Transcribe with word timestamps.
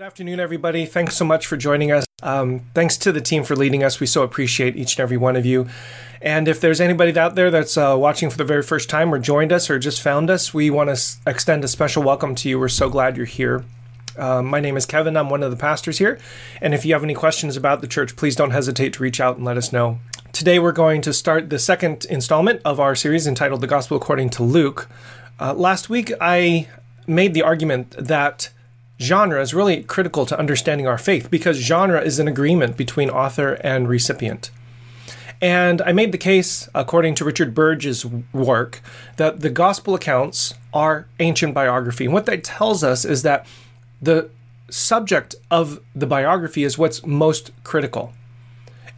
Good 0.00 0.06
afternoon, 0.06 0.40
everybody. 0.40 0.86
Thanks 0.86 1.14
so 1.14 1.26
much 1.26 1.46
for 1.46 1.58
joining 1.58 1.92
us. 1.92 2.06
Um, 2.22 2.60
thanks 2.72 2.96
to 2.96 3.12
the 3.12 3.20
team 3.20 3.44
for 3.44 3.54
leading 3.54 3.84
us. 3.84 4.00
We 4.00 4.06
so 4.06 4.22
appreciate 4.22 4.74
each 4.74 4.96
and 4.96 5.02
every 5.02 5.18
one 5.18 5.36
of 5.36 5.44
you. 5.44 5.68
And 6.22 6.48
if 6.48 6.58
there's 6.58 6.80
anybody 6.80 7.18
out 7.18 7.34
there 7.34 7.50
that's 7.50 7.76
uh, 7.76 7.96
watching 7.98 8.30
for 8.30 8.38
the 8.38 8.44
very 8.44 8.62
first 8.62 8.88
time 8.88 9.12
or 9.12 9.18
joined 9.18 9.52
us 9.52 9.68
or 9.68 9.78
just 9.78 10.00
found 10.00 10.30
us, 10.30 10.54
we 10.54 10.70
want 10.70 10.88
to 10.88 10.92
s- 10.92 11.20
extend 11.26 11.64
a 11.64 11.68
special 11.68 12.02
welcome 12.02 12.34
to 12.36 12.48
you. 12.48 12.58
We're 12.58 12.68
so 12.68 12.88
glad 12.88 13.18
you're 13.18 13.26
here. 13.26 13.62
Um, 14.16 14.46
my 14.46 14.58
name 14.58 14.78
is 14.78 14.86
Kevin. 14.86 15.18
I'm 15.18 15.28
one 15.28 15.42
of 15.42 15.50
the 15.50 15.56
pastors 15.58 15.98
here. 15.98 16.18
And 16.62 16.72
if 16.72 16.86
you 16.86 16.94
have 16.94 17.04
any 17.04 17.12
questions 17.12 17.58
about 17.58 17.82
the 17.82 17.86
church, 17.86 18.16
please 18.16 18.34
don't 18.34 18.52
hesitate 18.52 18.94
to 18.94 19.02
reach 19.02 19.20
out 19.20 19.36
and 19.36 19.44
let 19.44 19.58
us 19.58 19.70
know. 19.70 19.98
Today, 20.32 20.58
we're 20.58 20.72
going 20.72 21.02
to 21.02 21.12
start 21.12 21.50
the 21.50 21.58
second 21.58 22.06
installment 22.06 22.62
of 22.64 22.80
our 22.80 22.94
series 22.94 23.26
entitled 23.26 23.60
The 23.60 23.66
Gospel 23.66 23.98
According 23.98 24.30
to 24.30 24.44
Luke. 24.44 24.88
Uh, 25.38 25.52
last 25.52 25.90
week, 25.90 26.10
I 26.22 26.68
made 27.06 27.34
the 27.34 27.42
argument 27.42 27.90
that 27.98 28.48
genre 29.00 29.40
is 29.40 29.54
really 29.54 29.82
critical 29.82 30.26
to 30.26 30.38
understanding 30.38 30.86
our 30.86 30.98
faith 30.98 31.30
because 31.30 31.56
genre 31.56 32.00
is 32.00 32.18
an 32.18 32.28
agreement 32.28 32.76
between 32.76 33.10
author 33.10 33.54
and 33.64 33.88
recipient. 33.88 34.50
And 35.42 35.80
I 35.82 35.92
made 35.92 36.12
the 36.12 36.18
case, 36.18 36.68
according 36.74 37.14
to 37.16 37.24
Richard 37.24 37.54
Burridge's 37.54 38.04
work, 38.04 38.82
that 39.16 39.40
the 39.40 39.48
gospel 39.48 39.94
accounts 39.94 40.52
are 40.74 41.06
ancient 41.18 41.54
biography. 41.54 42.04
And 42.04 42.12
what 42.12 42.26
that 42.26 42.44
tells 42.44 42.84
us 42.84 43.06
is 43.06 43.22
that 43.22 43.46
the 44.02 44.28
subject 44.68 45.34
of 45.50 45.80
the 45.94 46.06
biography 46.06 46.62
is 46.62 46.76
what's 46.76 47.04
most 47.06 47.52
critical. 47.64 48.12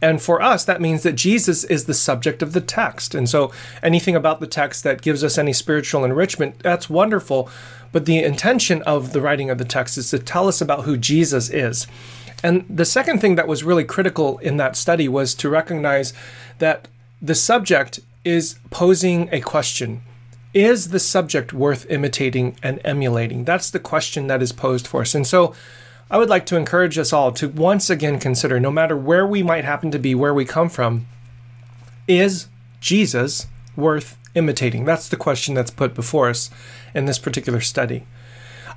And 0.03 0.21
for 0.21 0.41
us, 0.41 0.65
that 0.65 0.81
means 0.81 1.03
that 1.03 1.13
Jesus 1.13 1.63
is 1.63 1.85
the 1.85 1.93
subject 1.93 2.43
of 2.43 2.51
the 2.51 2.59
text. 2.59 3.15
And 3.15 3.29
so 3.29 3.53
anything 3.81 4.17
about 4.17 4.41
the 4.41 4.47
text 4.47 4.83
that 4.83 5.01
gives 5.01 5.23
us 5.23 5.37
any 5.37 5.53
spiritual 5.53 6.03
enrichment, 6.03 6.59
that's 6.59 6.89
wonderful. 6.89 7.49
But 7.93 8.05
the 8.05 8.21
intention 8.21 8.81
of 8.81 9.13
the 9.13 9.21
writing 9.21 9.49
of 9.49 9.59
the 9.59 9.63
text 9.63 9.97
is 9.97 10.09
to 10.09 10.19
tell 10.19 10.49
us 10.49 10.59
about 10.59 10.83
who 10.83 10.97
Jesus 10.97 11.49
is. 11.49 11.87
And 12.43 12.65
the 12.69 12.83
second 12.83 13.21
thing 13.21 13.35
that 13.35 13.47
was 13.47 13.63
really 13.63 13.85
critical 13.85 14.39
in 14.39 14.57
that 14.57 14.75
study 14.75 15.07
was 15.07 15.33
to 15.35 15.47
recognize 15.47 16.11
that 16.59 16.89
the 17.21 17.33
subject 17.33 18.01
is 18.25 18.59
posing 18.71 19.29
a 19.31 19.39
question. 19.39 20.01
Is 20.53 20.89
the 20.89 20.99
subject 20.99 21.53
worth 21.53 21.89
imitating 21.89 22.57
and 22.61 22.81
emulating? 22.83 23.45
That's 23.45 23.69
the 23.69 23.79
question 23.79 24.27
that 24.27 24.41
is 24.41 24.51
posed 24.51 24.85
for 24.85 24.99
us. 24.99 25.15
And 25.15 25.25
so 25.25 25.55
I 26.13 26.17
would 26.17 26.29
like 26.29 26.45
to 26.45 26.57
encourage 26.57 26.99
us 26.99 27.11
all 27.11 27.31
to 27.31 27.49
once 27.49 27.89
again 27.89 28.19
consider 28.19 28.59
no 28.59 28.69
matter 28.69 28.95
where 28.95 29.25
we 29.25 29.41
might 29.41 29.65
happen 29.65 29.89
to 29.89 29.97
be, 29.97 30.13
where 30.13 30.31
we 30.31 30.45
come 30.45 30.69
from, 30.69 31.07
is 32.07 32.49
Jesus 32.79 33.47
worth 33.75 34.15
imitating? 34.35 34.85
That's 34.85 35.09
the 35.09 35.17
question 35.17 35.55
that's 35.55 35.71
put 35.71 35.95
before 35.95 36.29
us 36.29 36.51
in 36.93 37.05
this 37.05 37.17
particular 37.17 37.61
study. 37.61 38.05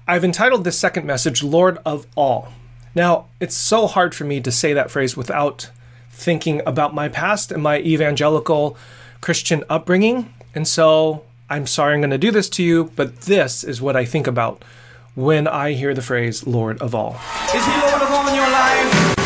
I've 0.08 0.24
entitled 0.24 0.64
this 0.64 0.78
second 0.78 1.04
message, 1.04 1.42
Lord 1.42 1.76
of 1.84 2.06
All. 2.16 2.54
Now, 2.94 3.26
it's 3.38 3.54
so 3.54 3.86
hard 3.86 4.14
for 4.14 4.24
me 4.24 4.40
to 4.40 4.50
say 4.50 4.72
that 4.72 4.90
phrase 4.90 5.14
without 5.14 5.70
thinking 6.08 6.62
about 6.64 6.94
my 6.94 7.10
past 7.10 7.52
and 7.52 7.62
my 7.62 7.80
evangelical 7.80 8.78
Christian 9.20 9.62
upbringing. 9.68 10.32
And 10.54 10.66
so 10.66 11.22
I'm 11.50 11.66
sorry 11.66 11.92
I'm 11.92 12.00
going 12.00 12.08
to 12.12 12.16
do 12.16 12.30
this 12.30 12.48
to 12.48 12.62
you, 12.62 12.92
but 12.96 13.20
this 13.22 13.62
is 13.62 13.82
what 13.82 13.94
I 13.94 14.06
think 14.06 14.26
about 14.26 14.62
when 15.16 15.48
I 15.48 15.72
hear 15.72 15.94
the 15.94 16.02
phrase 16.02 16.46
Lord 16.46 16.80
of 16.80 16.94
All. 16.94 17.16
Is 17.54 17.64
he 17.64 17.72
Lord 17.80 18.02
of 18.02 18.10
all 18.10 18.28
in 18.28 18.34
your 18.34 18.48
life? 18.48 19.16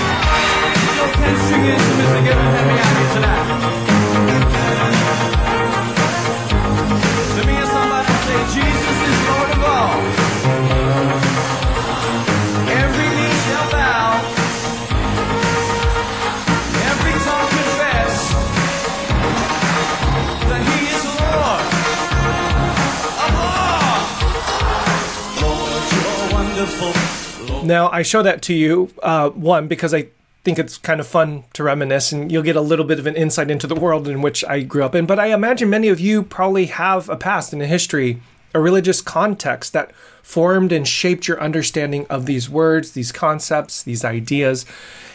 Now, 27.65 27.91
I 27.91 28.03
show 28.03 28.23
that 28.23 28.43
to 28.43 28.55
you, 28.55 28.91
uh, 29.03 29.31
one, 29.31 29.69
because 29.69 29.93
I 29.93 30.09
think 30.45 30.59
it's 30.59 30.79
kind 30.79 31.01
of 31.01 31.07
fun 31.07 31.45
to 31.53 31.63
reminisce 31.63 32.13
and 32.13 32.33
you'll 32.33 32.43
get 32.43 32.57
a 32.57 32.61
little 32.61 32.87
bit 32.87 32.99
of 32.99 33.07
an 33.07 33.15
insight 33.15 33.51
into 33.51 33.67
the 33.67 33.75
world 33.75 34.09
in 34.09 34.23
which 34.23 34.43
I 34.45 34.63
grew 34.63 34.83
up 34.83 34.95
in. 34.95 35.05
But 35.05 35.19
I 35.19 35.27
imagine 35.27 35.69
many 35.69 35.89
of 35.89 36.01
you 36.01 36.23
probably 36.23 36.67
have 36.67 37.09
a 37.09 37.17
past 37.17 37.53
and 37.53 37.61
a 37.61 37.67
history, 37.67 38.21
a 38.55 38.61
religious 38.61 39.01
context 39.01 39.73
that 39.73 39.93
formed 40.23 40.73
and 40.73 40.87
shaped 40.87 41.29
your 41.29 41.41
understanding 41.43 42.07
of 42.09 42.27
these 42.27 42.49
words, 42.49 42.93
these 42.93 43.13
concepts, 43.13 43.83
these 43.83 44.05
ideas. 44.05 44.65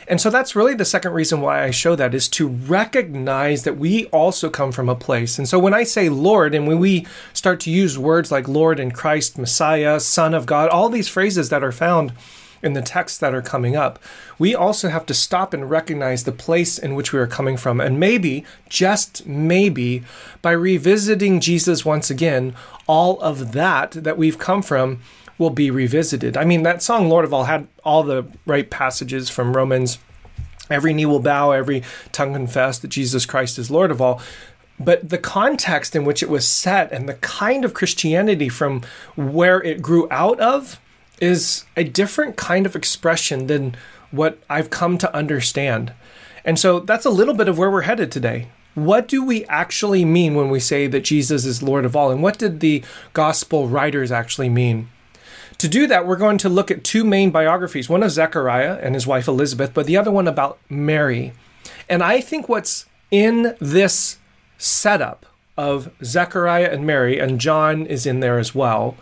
And 0.08 0.22
so 0.22 0.30
that's 0.30 0.56
really 0.56 0.76
the 0.76 0.86
second 0.86 1.14
reason 1.14 1.42
why 1.42 1.64
I 1.64 1.72
show 1.72 1.96
that 1.96 2.14
is 2.14 2.30
to 2.30 2.48
recognize 2.48 3.64
that 3.64 3.78
we 3.78 4.06
also 4.08 4.50
come 4.50 4.72
from 4.72 4.88
a 4.88 4.96
place. 4.96 5.38
And 5.40 5.48
so 5.50 5.58
when 5.58 5.74
I 5.74 5.84
say 5.84 6.10
Lord, 6.10 6.54
and 6.54 6.68
when 6.68 6.80
we 6.80 7.08
start 7.34 7.60
to 7.62 7.72
use 7.72 7.98
words 7.98 8.32
like 8.32 8.48
Lord 8.48 8.80
and 8.80 8.94
Christ, 8.94 9.38
Messiah, 9.38 10.00
Son 10.00 10.34
of 10.34 10.46
God, 10.46 10.70
all 10.70 10.90
these 10.90 11.08
phrases 11.08 11.50
that 11.50 11.64
are 11.64 11.72
found 11.72 12.14
in 12.66 12.74
the 12.74 12.82
texts 12.82 13.20
that 13.20 13.34
are 13.34 13.42
coming 13.42 13.76
up, 13.76 14.00
we 14.40 14.56
also 14.56 14.90
have 14.90 15.06
to 15.06 15.14
stop 15.14 15.54
and 15.54 15.70
recognize 15.70 16.24
the 16.24 16.32
place 16.32 16.78
in 16.78 16.96
which 16.96 17.14
we 17.14 17.20
are 17.20 17.28
coming 17.28 17.56
from. 17.56 17.80
And 17.80 18.00
maybe, 18.00 18.44
just 18.68 19.26
maybe, 19.28 20.04
by 20.42 20.52
revisiting 20.52 21.40
Jesus 21.40 21.86
once 21.86 22.10
again, 22.10 22.56
all 22.88 23.22
of 23.22 23.52
that 23.54 23.92
that 23.92 24.18
we've 24.18 24.40
come 24.40 24.62
from 24.62 25.02
will 25.38 25.52
be 25.52 25.70
revisited. 25.70 26.36
I 26.36 26.44
mean, 26.44 26.64
that 26.64 26.82
song, 26.82 27.08
Lord 27.08 27.24
of 27.24 27.34
All, 27.34 27.44
had 27.44 27.68
all 27.84 28.04
the 28.04 28.26
right 28.46 28.70
passages 28.70 29.30
from 29.30 29.56
Romans. 29.56 30.00
Every 30.70 30.94
knee 30.94 31.06
will 31.06 31.20
bow, 31.20 31.52
every 31.52 31.84
tongue 32.12 32.34
confess 32.34 32.80
that 32.80 32.88
Jesus 32.88 33.26
Christ 33.26 33.60
is 33.60 33.70
Lord 33.70 33.92
of 33.92 34.02
all. 34.02 34.20
But 34.80 35.10
the 35.10 35.18
context 35.18 35.96
in 35.96 36.04
which 36.04 36.24
it 36.24 36.30
was 36.30 36.48
set 36.48 36.92
and 36.92 37.08
the 37.08 37.14
kind 37.16 37.64
of 37.64 37.74
Christianity 37.74 38.50
from 38.50 38.82
where 39.16 39.62
it 39.62 39.82
grew 39.82 40.08
out 40.10 40.40
of 40.40 40.80
is 41.20 41.66
a 41.76 41.84
different 41.84 42.36
kind 42.36 42.66
of 42.66 42.76
expression 42.76 43.48
than 43.48 43.76
what 44.12 44.38
I've 44.50 44.70
come 44.70 44.98
to 45.00 45.16
understand. 45.16 45.94
And 46.44 46.60
so 46.60 46.80
that's 46.80 47.06
a 47.06 47.10
little 47.10 47.34
bit 47.34 47.48
of 47.48 47.58
where 47.58 47.72
we're 47.72 47.82
headed 47.82 48.12
today. 48.12 48.50
What 48.76 49.08
do 49.08 49.24
we 49.24 49.46
actually 49.46 50.04
mean 50.04 50.36
when 50.36 50.50
we 50.50 50.60
say 50.60 50.88
that 50.88 51.06
Jesus 51.06 51.46
is 51.46 51.64
Lord 51.64 51.86
of 51.86 51.96
all? 51.96 52.12
And 52.12 52.22
what 52.22 52.38
did 52.38 52.60
the 52.60 52.84
gospel 53.14 53.68
writers 53.68 54.12
actually 54.12 54.50
mean? 54.50 54.90
To 55.60 55.70
do 55.70 55.88
that, 55.88 56.06
we're 56.06 56.18
going 56.18 56.38
to 56.40 56.50
look 56.50 56.70
at 56.70 56.84
two 56.84 57.06
main 57.06 57.32
biographies 57.32 57.90
one 57.90 58.04
of 58.04 58.12
Zechariah 58.12 58.78
and 58.82 58.94
his 58.94 59.08
wife 59.08 59.28
Elizabeth, 59.28 59.74
but 59.74 59.86
the 59.86 59.96
other 59.96 60.12
one 60.12 60.28
about 60.28 60.60
Mary. 60.70 61.32
And 61.88 62.04
I 62.04 62.20
think 62.20 62.50
what's 62.50 62.86
in 63.10 63.56
this 63.60 64.18
setup 64.58 65.26
of 65.58 65.90
Zechariah 66.04 66.70
and 66.70 66.86
Mary, 66.86 67.18
and 67.18 67.40
John 67.40 67.86
is 67.86 68.06
in 68.06 68.20
there 68.20 68.38
as 68.38 68.54
well, 68.54 68.98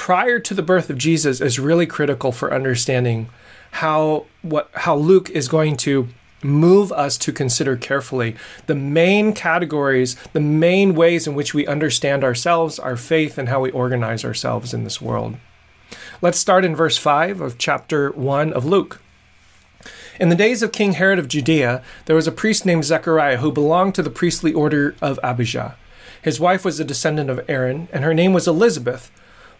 prior 0.00 0.38
to 0.38 0.54
the 0.54 0.62
birth 0.62 0.88
of 0.88 0.96
Jesus 0.96 1.42
is 1.42 1.58
really 1.58 1.84
critical 1.84 2.32
for 2.32 2.54
understanding 2.54 3.28
how 3.72 4.24
what 4.40 4.70
how 4.72 4.96
Luke 4.96 5.28
is 5.28 5.46
going 5.46 5.76
to 5.76 6.08
move 6.42 6.90
us 6.90 7.18
to 7.18 7.30
consider 7.30 7.76
carefully 7.76 8.34
the 8.66 8.74
main 8.74 9.34
categories, 9.34 10.16
the 10.32 10.40
main 10.40 10.94
ways 10.94 11.26
in 11.26 11.34
which 11.34 11.52
we 11.52 11.66
understand 11.66 12.24
ourselves, 12.24 12.78
our 12.78 12.96
faith, 12.96 13.36
and 13.36 13.50
how 13.50 13.60
we 13.60 13.70
organize 13.72 14.24
ourselves 14.24 14.72
in 14.72 14.84
this 14.84 15.02
world. 15.02 15.36
Let's 16.22 16.38
start 16.38 16.64
in 16.64 16.74
verse 16.74 16.96
5 16.96 17.42
of 17.42 17.58
chapter 17.58 18.10
1 18.12 18.54
of 18.54 18.64
Luke. 18.64 19.02
In 20.18 20.30
the 20.30 20.34
days 20.34 20.62
of 20.62 20.72
King 20.72 20.94
Herod 20.94 21.18
of 21.18 21.28
Judea, 21.28 21.82
there 22.06 22.16
was 22.16 22.26
a 22.26 22.32
priest 22.32 22.64
named 22.64 22.86
Zechariah 22.86 23.36
who 23.36 23.52
belonged 23.52 23.94
to 23.96 24.02
the 24.02 24.08
priestly 24.08 24.54
order 24.54 24.94
of 25.02 25.20
Abijah. 25.22 25.76
His 26.22 26.40
wife 26.40 26.64
was 26.64 26.80
a 26.80 26.84
descendant 26.84 27.28
of 27.28 27.44
Aaron, 27.48 27.88
and 27.92 28.02
her 28.02 28.14
name 28.14 28.32
was 28.32 28.48
Elizabeth. 28.48 29.10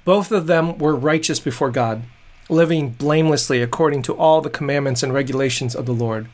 Both 0.04 0.32
of 0.32 0.46
them 0.46 0.78
were 0.78 0.94
righteous 0.94 1.40
before 1.40 1.70
God, 1.70 2.02
living 2.48 2.90
blamelessly 2.90 3.62
according 3.62 4.02
to 4.02 4.14
all 4.14 4.40
the 4.40 4.50
commandments 4.50 5.02
and 5.02 5.12
regulations 5.12 5.74
of 5.74 5.86
the 5.86 5.92
Lord. 5.92 6.28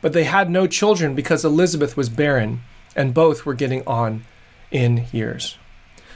But 0.00 0.12
they 0.12 0.24
had 0.24 0.50
no 0.50 0.66
children 0.66 1.14
because 1.14 1.44
Elizabeth 1.44 1.96
was 1.96 2.08
barren, 2.08 2.62
and 2.96 3.14
both 3.14 3.44
were 3.44 3.54
getting 3.54 3.86
on 3.86 4.24
in 4.70 5.06
years. 5.12 5.58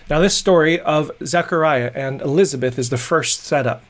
Now, 0.09 0.21
this 0.21 0.37
story 0.37 0.81
of 0.81 1.11
Zechariah 1.25 1.91
and 1.95 2.21
Elizabeth 2.21 2.79
is 2.79 2.91
the 2.91 2.99
first 2.99 3.45
setup. 3.45 3.85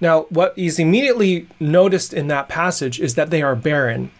Now, 0.00 0.22
what 0.28 0.56
is 0.56 0.78
immediately 0.78 1.48
noticed 1.58 2.12
in 2.12 2.28
that 2.28 2.48
passage 2.48 3.00
is 3.00 3.14
that 3.14 3.30
they 3.30 3.42
are 3.42 3.56
barren. 3.56 4.10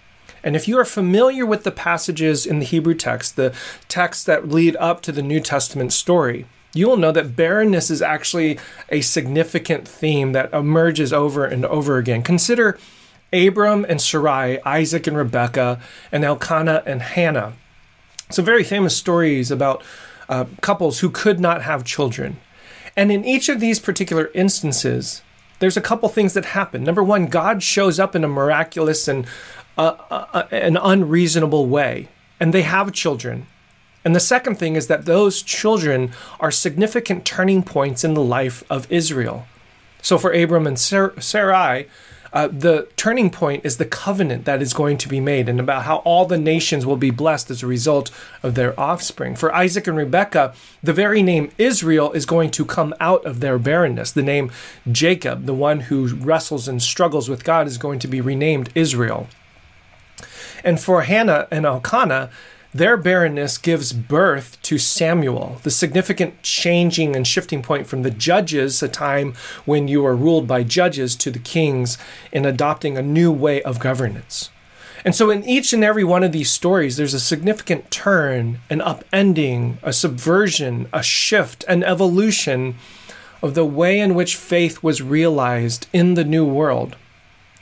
And 0.42 0.56
if 0.56 0.68
you 0.68 0.78
are 0.78 0.84
familiar 0.84 1.44
with 1.44 1.64
the 1.64 1.70
passages 1.70 2.46
in 2.46 2.58
the 2.60 2.64
Hebrew 2.64 2.94
text, 2.94 3.36
the 3.36 3.54
texts 3.88 4.24
that 4.24 4.48
lead 4.48 4.76
up 4.76 5.02
to 5.02 5.12
the 5.12 5.22
New 5.22 5.40
Testament 5.40 5.92
story, 5.92 6.46
you 6.76 6.88
will 6.88 6.96
know 6.96 7.12
that 7.12 7.36
barrenness 7.36 7.90
is 7.90 8.02
actually 8.02 8.58
a 8.88 9.00
significant 9.00 9.86
theme 9.86 10.32
that 10.32 10.52
emerges 10.52 11.12
over 11.12 11.44
and 11.44 11.64
over 11.66 11.98
again. 11.98 12.22
Consider 12.22 12.78
Abram 13.32 13.84
and 13.88 14.00
Sarai, 14.00 14.62
Isaac 14.62 15.06
and 15.06 15.16
Rebekah, 15.16 15.80
and 16.12 16.24
Elkanah 16.24 16.82
and 16.86 17.02
Hannah. 17.02 17.54
Some 18.30 18.44
very 18.44 18.64
famous 18.64 18.96
stories 18.96 19.50
about 19.50 19.82
uh, 20.28 20.46
couples 20.60 21.00
who 21.00 21.10
could 21.10 21.40
not 21.40 21.62
have 21.62 21.84
children. 21.84 22.38
And 22.96 23.12
in 23.12 23.24
each 23.24 23.48
of 23.48 23.60
these 23.60 23.78
particular 23.78 24.30
instances, 24.34 25.22
there's 25.58 25.76
a 25.76 25.82
couple 25.82 26.08
things 26.08 26.34
that 26.34 26.46
happen. 26.46 26.82
Number 26.82 27.02
one, 27.02 27.26
God 27.26 27.62
shows 27.62 27.98
up 28.00 28.14
in 28.14 28.24
a 28.24 28.28
miraculous 28.28 29.08
and 29.08 29.26
uh, 29.78 29.96
uh, 30.10 30.46
an 30.50 30.76
unreasonable 30.76 31.66
way, 31.66 32.08
and 32.40 32.52
they 32.52 32.62
have 32.62 32.92
children. 32.92 33.46
And 34.06 34.14
the 34.14 34.20
second 34.20 34.54
thing 34.54 34.76
is 34.76 34.86
that 34.86 35.04
those 35.04 35.42
children 35.42 36.12
are 36.38 36.52
significant 36.52 37.24
turning 37.24 37.64
points 37.64 38.04
in 38.04 38.14
the 38.14 38.22
life 38.22 38.62
of 38.70 38.86
Israel. 38.88 39.48
So 40.00 40.16
for 40.16 40.30
Abram 40.30 40.64
and 40.64 40.78
Sarai, 40.78 41.88
uh, 42.32 42.46
the 42.46 42.86
turning 42.94 43.30
point 43.30 43.64
is 43.64 43.78
the 43.78 43.84
covenant 43.84 44.44
that 44.44 44.62
is 44.62 44.72
going 44.72 44.96
to 44.98 45.08
be 45.08 45.18
made 45.18 45.48
and 45.48 45.58
about 45.58 45.86
how 45.86 45.96
all 46.04 46.24
the 46.24 46.38
nations 46.38 46.86
will 46.86 46.96
be 46.96 47.10
blessed 47.10 47.50
as 47.50 47.64
a 47.64 47.66
result 47.66 48.12
of 48.44 48.54
their 48.54 48.78
offspring. 48.78 49.34
For 49.34 49.52
Isaac 49.52 49.88
and 49.88 49.96
Rebekah, 49.96 50.54
the 50.84 50.92
very 50.92 51.20
name 51.20 51.50
Israel 51.58 52.12
is 52.12 52.26
going 52.26 52.52
to 52.52 52.64
come 52.64 52.94
out 53.00 53.24
of 53.24 53.40
their 53.40 53.58
barrenness. 53.58 54.12
The 54.12 54.22
name 54.22 54.52
Jacob, 54.92 55.46
the 55.46 55.52
one 55.52 55.80
who 55.80 56.14
wrestles 56.14 56.68
and 56.68 56.80
struggles 56.80 57.28
with 57.28 57.42
God, 57.42 57.66
is 57.66 57.76
going 57.76 57.98
to 57.98 58.06
be 58.06 58.20
renamed 58.20 58.70
Israel. 58.76 59.26
And 60.62 60.78
for 60.78 61.02
Hannah 61.02 61.48
and 61.50 61.66
Elkanah, 61.66 62.30
their 62.74 62.96
barrenness 62.96 63.58
gives 63.58 63.92
birth 63.92 64.60
to 64.62 64.78
Samuel, 64.78 65.60
the 65.62 65.70
significant 65.70 66.42
changing 66.42 67.16
and 67.16 67.26
shifting 67.26 67.62
point 67.62 67.86
from 67.86 68.02
the 68.02 68.10
judges, 68.10 68.82
a 68.82 68.88
time 68.88 69.34
when 69.64 69.88
you 69.88 70.04
are 70.04 70.16
ruled 70.16 70.46
by 70.46 70.62
judges, 70.62 71.16
to 71.16 71.30
the 71.30 71.38
kings 71.38 71.96
in 72.32 72.44
adopting 72.44 72.98
a 72.98 73.02
new 73.02 73.32
way 73.32 73.62
of 73.62 73.78
governance. 73.78 74.50
And 75.04 75.14
so, 75.14 75.30
in 75.30 75.44
each 75.44 75.72
and 75.72 75.84
every 75.84 76.02
one 76.02 76.24
of 76.24 76.32
these 76.32 76.50
stories, 76.50 76.96
there's 76.96 77.14
a 77.14 77.20
significant 77.20 77.90
turn, 77.90 78.60
an 78.68 78.80
upending, 78.80 79.76
a 79.82 79.92
subversion, 79.92 80.88
a 80.92 81.02
shift, 81.02 81.64
an 81.68 81.84
evolution 81.84 82.74
of 83.40 83.54
the 83.54 83.64
way 83.64 84.00
in 84.00 84.14
which 84.14 84.34
faith 84.34 84.82
was 84.82 85.02
realized 85.02 85.86
in 85.92 86.14
the 86.14 86.24
new 86.24 86.44
world 86.44 86.96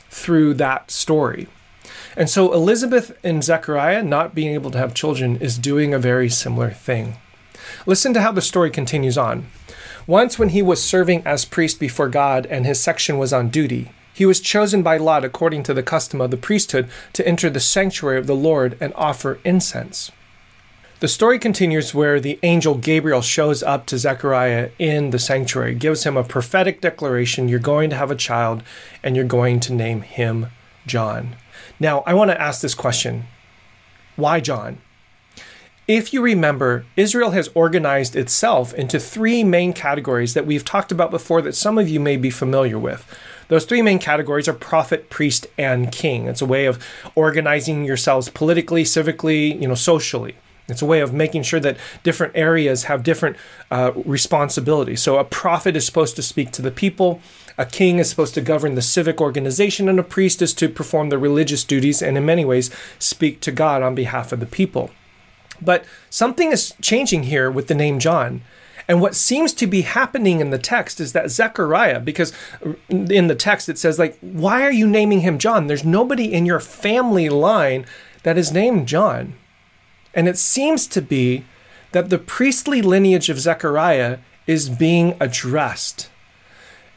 through 0.08 0.54
that 0.54 0.90
story. 0.90 1.48
And 2.16 2.30
so 2.30 2.52
Elizabeth 2.52 3.16
and 3.24 3.42
Zechariah 3.42 4.02
not 4.02 4.34
being 4.34 4.54
able 4.54 4.70
to 4.70 4.78
have 4.78 4.94
children 4.94 5.36
is 5.36 5.58
doing 5.58 5.92
a 5.92 5.98
very 5.98 6.28
similar 6.28 6.70
thing. 6.70 7.16
Listen 7.86 8.14
to 8.14 8.20
how 8.20 8.32
the 8.32 8.40
story 8.40 8.70
continues 8.70 9.18
on. 9.18 9.46
Once, 10.06 10.38
when 10.38 10.50
he 10.50 10.62
was 10.62 10.82
serving 10.82 11.22
as 11.26 11.44
priest 11.44 11.80
before 11.80 12.08
God 12.08 12.46
and 12.46 12.66
his 12.66 12.78
section 12.78 13.18
was 13.18 13.32
on 13.32 13.48
duty, 13.48 13.90
he 14.12 14.26
was 14.26 14.40
chosen 14.40 14.82
by 14.82 14.96
lot 14.96 15.24
according 15.24 15.62
to 15.64 15.74
the 15.74 15.82
custom 15.82 16.20
of 16.20 16.30
the 16.30 16.36
priesthood 16.36 16.88
to 17.14 17.26
enter 17.26 17.50
the 17.50 17.58
sanctuary 17.58 18.18
of 18.18 18.26
the 18.26 18.36
Lord 18.36 18.76
and 18.80 18.92
offer 18.94 19.40
incense. 19.44 20.12
The 21.00 21.08
story 21.08 21.38
continues 21.38 21.92
where 21.92 22.20
the 22.20 22.38
angel 22.42 22.76
Gabriel 22.76 23.22
shows 23.22 23.62
up 23.62 23.86
to 23.86 23.98
Zechariah 23.98 24.70
in 24.78 25.10
the 25.10 25.18
sanctuary, 25.18 25.74
gives 25.74 26.04
him 26.04 26.16
a 26.16 26.22
prophetic 26.22 26.80
declaration 26.80 27.48
you're 27.48 27.58
going 27.58 27.90
to 27.90 27.96
have 27.96 28.10
a 28.10 28.16
child, 28.16 28.62
and 29.02 29.16
you're 29.16 29.24
going 29.24 29.58
to 29.60 29.74
name 29.74 30.02
him 30.02 30.46
John. 30.86 31.36
Now, 31.78 32.02
I 32.06 32.14
want 32.14 32.30
to 32.30 32.40
ask 32.40 32.60
this 32.60 32.74
question 32.74 33.24
Why 34.16 34.40
John? 34.40 34.80
If 35.86 36.14
you 36.14 36.22
remember, 36.22 36.86
Israel 36.96 37.32
has 37.32 37.50
organized 37.54 38.16
itself 38.16 38.72
into 38.72 38.98
three 38.98 39.44
main 39.44 39.74
categories 39.74 40.32
that 40.32 40.46
we've 40.46 40.64
talked 40.64 40.90
about 40.90 41.10
before 41.10 41.42
that 41.42 41.54
some 41.54 41.76
of 41.76 41.90
you 41.90 42.00
may 42.00 42.16
be 42.16 42.30
familiar 42.30 42.78
with. 42.78 43.06
Those 43.48 43.66
three 43.66 43.82
main 43.82 43.98
categories 43.98 44.48
are 44.48 44.54
prophet, 44.54 45.10
priest, 45.10 45.46
and 45.58 45.92
king. 45.92 46.26
It's 46.26 46.40
a 46.40 46.46
way 46.46 46.64
of 46.64 46.82
organizing 47.14 47.84
yourselves 47.84 48.30
politically, 48.30 48.84
civically, 48.84 49.60
you 49.60 49.68
know, 49.68 49.74
socially. 49.74 50.36
It's 50.68 50.82
a 50.82 50.86
way 50.86 51.00
of 51.00 51.12
making 51.12 51.42
sure 51.42 51.60
that 51.60 51.76
different 52.02 52.32
areas 52.34 52.84
have 52.84 53.02
different 53.02 53.36
uh, 53.70 53.92
responsibilities. 54.06 55.02
So 55.02 55.18
a 55.18 55.24
prophet 55.24 55.76
is 55.76 55.84
supposed 55.84 56.16
to 56.16 56.22
speak 56.22 56.52
to 56.52 56.62
the 56.62 56.70
people, 56.70 57.20
a 57.58 57.66
king 57.66 57.98
is 57.98 58.08
supposed 58.08 58.34
to 58.34 58.40
govern 58.40 58.74
the 58.74 58.82
civic 58.82 59.20
organization, 59.20 59.88
and 59.88 59.98
a 59.98 60.02
priest 60.02 60.42
is 60.42 60.54
to 60.54 60.68
perform 60.68 61.10
the 61.10 61.18
religious 61.18 61.64
duties 61.64 62.02
and, 62.02 62.16
in 62.16 62.24
many 62.24 62.44
ways, 62.44 62.70
speak 62.98 63.40
to 63.40 63.52
God 63.52 63.82
on 63.82 63.94
behalf 63.94 64.32
of 64.32 64.40
the 64.40 64.46
people. 64.46 64.90
But 65.60 65.84
something 66.10 66.50
is 66.50 66.74
changing 66.80 67.24
here 67.24 67.50
with 67.50 67.68
the 67.68 67.74
name 67.74 67.98
John. 67.98 68.42
And 68.88 69.00
what 69.00 69.14
seems 69.14 69.52
to 69.54 69.66
be 69.66 69.82
happening 69.82 70.40
in 70.40 70.50
the 70.50 70.58
text 70.58 71.00
is 71.00 71.12
that 71.12 71.30
Zechariah, 71.30 72.00
because 72.00 72.32
in 72.90 73.28
the 73.28 73.34
text 73.34 73.68
it 73.68 73.78
says, 73.78 73.98
like, 73.98 74.18
why 74.20 74.62
are 74.62 74.72
you 74.72 74.86
naming 74.86 75.20
him 75.20 75.38
John? 75.38 75.68
There's 75.68 75.84
nobody 75.84 76.32
in 76.32 76.44
your 76.44 76.60
family 76.60 77.28
line 77.28 77.86
that 78.24 78.36
is 78.36 78.52
named 78.52 78.88
John. 78.88 79.34
And 80.14 80.28
it 80.28 80.38
seems 80.38 80.86
to 80.88 81.02
be 81.02 81.44
that 81.92 82.10
the 82.10 82.18
priestly 82.18 82.82
lineage 82.82 83.28
of 83.28 83.38
Zechariah 83.38 84.18
is 84.46 84.68
being 84.68 85.16
addressed. 85.20 86.10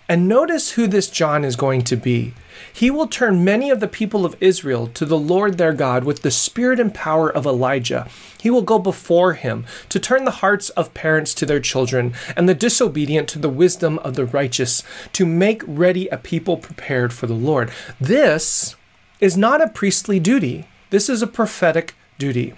And 0.09 0.27
notice 0.27 0.71
who 0.71 0.87
this 0.87 1.09
John 1.09 1.43
is 1.43 1.57
going 1.57 1.81
to 1.83 1.97
be. 1.97 2.33
He 2.71 2.89
will 2.89 3.07
turn 3.07 3.43
many 3.43 3.69
of 3.69 3.81
the 3.81 3.89
people 3.89 4.25
of 4.25 4.37
Israel 4.39 4.87
to 4.87 5.05
the 5.05 5.17
Lord 5.17 5.57
their 5.57 5.73
God 5.73 6.05
with 6.05 6.21
the 6.21 6.31
spirit 6.31 6.79
and 6.79 6.93
power 6.93 7.29
of 7.29 7.45
Elijah. 7.45 8.07
He 8.39 8.49
will 8.49 8.61
go 8.61 8.79
before 8.79 9.33
him 9.33 9.65
to 9.89 9.99
turn 9.99 10.23
the 10.23 10.31
hearts 10.31 10.69
of 10.71 10.93
parents 10.93 11.33
to 11.35 11.45
their 11.45 11.59
children 11.59 12.13
and 12.37 12.47
the 12.47 12.55
disobedient 12.55 13.27
to 13.29 13.39
the 13.39 13.49
wisdom 13.49 13.99
of 13.99 14.15
the 14.15 14.25
righteous, 14.25 14.81
to 15.13 15.25
make 15.25 15.61
ready 15.67 16.07
a 16.07 16.17
people 16.17 16.55
prepared 16.55 17.11
for 17.11 17.27
the 17.27 17.33
Lord. 17.33 17.69
This 17.99 18.75
is 19.19 19.35
not 19.35 19.61
a 19.61 19.69
priestly 19.69 20.19
duty, 20.19 20.67
this 20.89 21.09
is 21.09 21.21
a 21.21 21.27
prophetic 21.27 21.95
duty. 22.17 22.53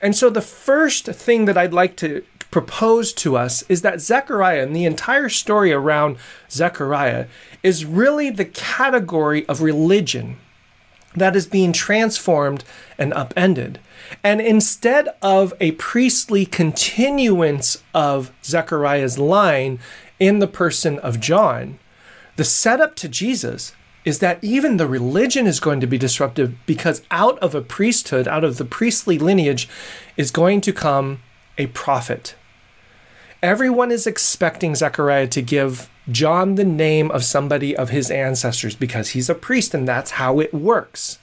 And 0.00 0.14
so, 0.16 0.30
the 0.30 0.42
first 0.42 1.06
thing 1.06 1.44
that 1.46 1.56
I'd 1.58 1.72
like 1.72 1.96
to 1.96 2.24
propose 2.50 3.12
to 3.12 3.36
us 3.36 3.64
is 3.68 3.82
that 3.82 4.00
Zechariah 4.00 4.62
and 4.62 4.76
the 4.76 4.84
entire 4.84 5.28
story 5.28 5.72
around 5.72 6.16
Zechariah 6.50 7.26
is 7.62 7.84
really 7.84 8.30
the 8.30 8.44
category 8.44 9.44
of 9.48 9.60
religion 9.60 10.36
that 11.16 11.36
is 11.36 11.46
being 11.46 11.72
transformed 11.72 12.64
and 12.98 13.12
upended. 13.14 13.80
And 14.22 14.40
instead 14.40 15.08
of 15.22 15.54
a 15.60 15.72
priestly 15.72 16.46
continuance 16.46 17.82
of 17.92 18.32
Zechariah's 18.44 19.18
line 19.18 19.78
in 20.20 20.38
the 20.38 20.46
person 20.46 20.98
of 21.00 21.20
John, 21.20 21.78
the 22.36 22.44
setup 22.44 22.96
to 22.96 23.08
Jesus 23.08 23.74
is 24.04 24.18
that 24.18 24.42
even 24.42 24.76
the 24.76 24.86
religion 24.86 25.46
is 25.46 25.60
going 25.60 25.80
to 25.80 25.86
be 25.86 25.98
disruptive 25.98 26.54
because 26.66 27.02
out 27.10 27.38
of 27.38 27.54
a 27.54 27.62
priesthood, 27.62 28.28
out 28.28 28.44
of 28.44 28.58
the 28.58 28.64
priestly 28.64 29.18
lineage, 29.18 29.68
is 30.16 30.30
going 30.30 30.60
to 30.60 30.72
come 30.72 31.22
a 31.56 31.66
prophet 31.68 32.34
everyone 33.44 33.92
is 33.92 34.06
expecting 34.06 34.74
Zechariah 34.74 35.26
to 35.28 35.42
give 35.42 35.90
John 36.10 36.54
the 36.54 36.64
name 36.64 37.10
of 37.10 37.22
somebody 37.22 37.76
of 37.76 37.90
his 37.90 38.10
ancestors 38.10 38.74
because 38.74 39.10
he's 39.10 39.28
a 39.28 39.34
priest 39.34 39.74
and 39.74 39.86
that's 39.86 40.12
how 40.12 40.40
it 40.40 40.54
works. 40.54 41.18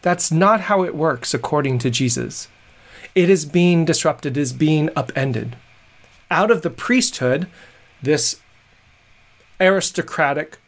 That's 0.00 0.32
not 0.32 0.62
how 0.62 0.84
it 0.84 0.94
works 0.94 1.34
according 1.34 1.80
to 1.80 1.90
Jesus. 1.90 2.48
It 3.14 3.28
is 3.28 3.44
being 3.44 3.84
disrupted, 3.84 4.38
it 4.38 4.40
is 4.40 4.54
being 4.54 4.88
upended. 4.96 5.54
Out 6.30 6.50
of 6.50 6.62
the 6.62 6.70
priesthood, 6.70 7.46
this 8.02 8.40
aristocratic, 9.60 10.58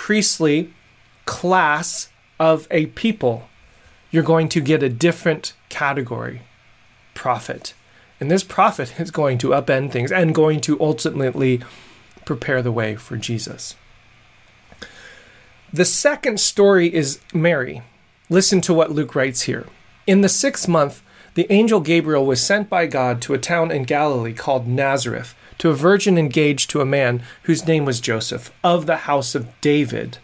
priestly 0.00 0.72
class 1.26 2.08
of 2.38 2.66
a 2.70 2.86
people, 2.86 3.46
you're 4.10 4.22
going 4.22 4.48
to 4.48 4.58
get 4.58 4.82
a 4.82 4.88
different 4.88 5.52
category 5.68 6.40
prophet. 7.12 7.74
And 8.18 8.30
this 8.30 8.42
prophet 8.42 8.94
is 8.98 9.10
going 9.10 9.36
to 9.38 9.50
upend 9.50 9.92
things 9.92 10.10
and 10.10 10.34
going 10.34 10.62
to 10.62 10.80
ultimately 10.80 11.60
prepare 12.24 12.62
the 12.62 12.72
way 12.72 12.96
for 12.96 13.18
Jesus. 13.18 13.74
The 15.70 15.84
second 15.84 16.40
story 16.40 16.92
is 16.92 17.20
Mary. 17.34 17.82
Listen 18.30 18.62
to 18.62 18.72
what 18.72 18.90
Luke 18.90 19.14
writes 19.14 19.42
here. 19.42 19.66
In 20.06 20.22
the 20.22 20.30
sixth 20.30 20.66
month, 20.66 21.02
the 21.34 21.46
angel 21.52 21.80
Gabriel 21.80 22.24
was 22.24 22.42
sent 22.42 22.70
by 22.70 22.86
God 22.86 23.20
to 23.22 23.34
a 23.34 23.38
town 23.38 23.70
in 23.70 23.84
Galilee 23.84 24.32
called 24.32 24.66
Nazareth 24.66 25.34
to 25.60 25.68
a 25.68 25.74
virgin 25.74 26.18
engaged 26.18 26.70
to 26.70 26.80
a 26.80 26.86
man 26.86 27.22
whose 27.42 27.66
name 27.66 27.84
was 27.84 28.00
Joseph, 28.00 28.50
of 28.64 28.86
the 28.86 28.96
house 28.96 29.34
of 29.34 29.48
David. 29.60 30.18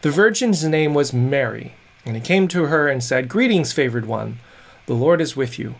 The 0.00 0.10
virgin's 0.10 0.64
name 0.64 0.94
was 0.94 1.12
Mary. 1.12 1.74
And 2.06 2.16
he 2.16 2.22
came 2.22 2.48
to 2.48 2.64
her 2.64 2.88
and 2.88 3.04
said, 3.04 3.28
Greetings, 3.28 3.72
favored 3.72 4.06
one, 4.06 4.38
the 4.86 4.94
Lord 4.94 5.20
is 5.20 5.36
with 5.36 5.58
you. 5.58 5.74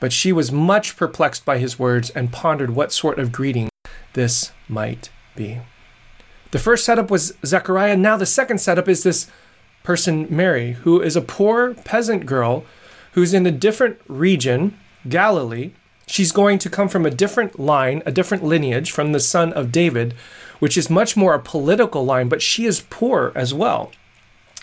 But 0.00 0.10
she 0.10 0.32
was 0.32 0.50
much 0.50 0.96
perplexed 0.96 1.44
by 1.44 1.58
his 1.58 1.78
words 1.78 2.08
and 2.10 2.32
pondered 2.32 2.70
what 2.70 2.92
sort 2.92 3.18
of 3.18 3.30
greeting 3.30 3.68
this 4.14 4.52
might 4.68 5.10
be. 5.34 5.60
The 6.50 6.58
first 6.58 6.86
setup 6.86 7.10
was 7.10 7.34
Zechariah. 7.44 7.96
Now, 7.98 8.16
the 8.16 8.24
second 8.24 8.58
setup 8.58 8.88
is 8.88 9.02
this 9.02 9.30
person, 9.82 10.26
Mary, 10.30 10.72
who 10.72 11.02
is 11.02 11.14
a 11.14 11.20
poor 11.20 11.74
peasant 11.74 12.24
girl 12.24 12.64
who's 13.12 13.34
in 13.34 13.46
a 13.46 13.50
different 13.50 13.98
region, 14.08 14.78
Galilee. 15.06 15.72
She's 16.08 16.30
going 16.30 16.58
to 16.60 16.70
come 16.70 16.88
from 16.88 17.04
a 17.04 17.10
different 17.10 17.58
line, 17.58 18.02
a 18.06 18.12
different 18.12 18.44
lineage 18.44 18.92
from 18.92 19.12
the 19.12 19.20
son 19.20 19.52
of 19.52 19.72
David, 19.72 20.14
which 20.60 20.78
is 20.78 20.88
much 20.88 21.16
more 21.16 21.34
a 21.34 21.40
political 21.40 22.04
line, 22.04 22.28
but 22.28 22.40
she 22.40 22.64
is 22.64 22.84
poor 22.88 23.32
as 23.34 23.52
well. 23.52 23.90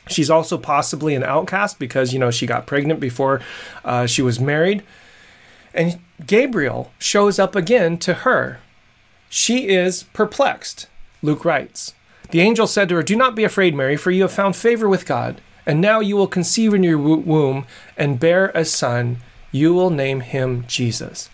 She's 0.07 0.29
also 0.29 0.57
possibly 0.57 1.15
an 1.15 1.23
outcast 1.23 1.79
because, 1.79 2.13
you 2.13 2.19
know, 2.19 2.31
she 2.31 2.45
got 2.45 2.65
pregnant 2.65 2.99
before 2.99 3.41
uh, 3.83 4.05
she 4.05 4.21
was 4.21 4.39
married. 4.39 4.83
And 5.73 5.99
Gabriel 6.25 6.91
shows 6.97 7.39
up 7.39 7.55
again 7.55 7.97
to 7.99 8.13
her. 8.13 8.59
She 9.29 9.67
is 9.67 10.03
perplexed, 10.03 10.87
Luke 11.21 11.43
writes. 11.43 11.93
The 12.31 12.41
angel 12.41 12.67
said 12.67 12.89
to 12.89 12.95
her, 12.95 13.03
Do 13.03 13.15
not 13.15 13.35
be 13.35 13.43
afraid, 13.43 13.75
Mary, 13.75 13.97
for 13.97 14.11
you 14.11 14.23
have 14.23 14.31
found 14.31 14.55
favor 14.55 14.87
with 14.87 15.05
God. 15.05 15.41
And 15.65 15.79
now 15.79 15.99
you 15.99 16.15
will 16.15 16.27
conceive 16.27 16.73
in 16.73 16.83
your 16.83 16.97
womb 16.97 17.65
and 17.97 18.19
bear 18.19 18.51
a 18.55 18.65
son. 18.65 19.17
You 19.51 19.73
will 19.73 19.89
name 19.89 20.21
him 20.21 20.65
Jesus. 20.67 21.29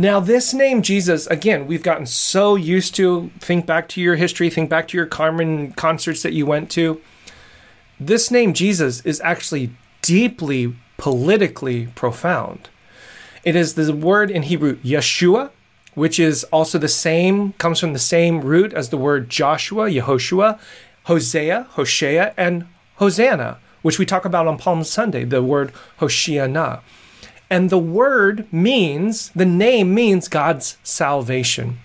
Now, 0.00 0.18
this 0.18 0.54
name 0.54 0.80
Jesus, 0.80 1.26
again, 1.26 1.66
we've 1.66 1.82
gotten 1.82 2.06
so 2.06 2.54
used 2.54 2.94
to. 2.94 3.30
Think 3.38 3.66
back 3.66 3.86
to 3.90 4.00
your 4.00 4.16
history, 4.16 4.48
think 4.48 4.70
back 4.70 4.88
to 4.88 4.96
your 4.96 5.04
Carmen 5.04 5.72
concerts 5.72 6.22
that 6.22 6.32
you 6.32 6.46
went 6.46 6.70
to. 6.70 7.02
This 8.00 8.30
name 8.30 8.54
Jesus 8.54 9.04
is 9.04 9.20
actually 9.20 9.72
deeply 10.00 10.74
politically 10.96 11.88
profound. 11.88 12.70
It 13.44 13.54
is 13.54 13.74
the 13.74 13.94
word 13.94 14.30
in 14.30 14.44
Hebrew 14.44 14.76
Yeshua, 14.76 15.50
which 15.92 16.18
is 16.18 16.44
also 16.44 16.78
the 16.78 16.88
same, 16.88 17.52
comes 17.58 17.78
from 17.78 17.92
the 17.92 17.98
same 17.98 18.40
root 18.40 18.72
as 18.72 18.88
the 18.88 18.96
word 18.96 19.28
Joshua, 19.28 19.90
Yehoshua, 19.90 20.58
Hosea, 21.04 21.66
Hoshea, 21.72 22.32
and 22.38 22.66
Hosanna, 22.96 23.58
which 23.82 23.98
we 23.98 24.06
talk 24.06 24.24
about 24.24 24.46
on 24.46 24.56
Palm 24.56 24.82
Sunday, 24.82 25.24
the 25.24 25.42
word 25.42 25.74
Hoshiana. 25.98 26.80
And 27.50 27.68
the 27.68 27.78
word 27.78 28.50
means, 28.52 29.30
the 29.30 29.44
name 29.44 29.92
means 29.92 30.28
God's 30.28 30.78
salvation. 30.84 31.80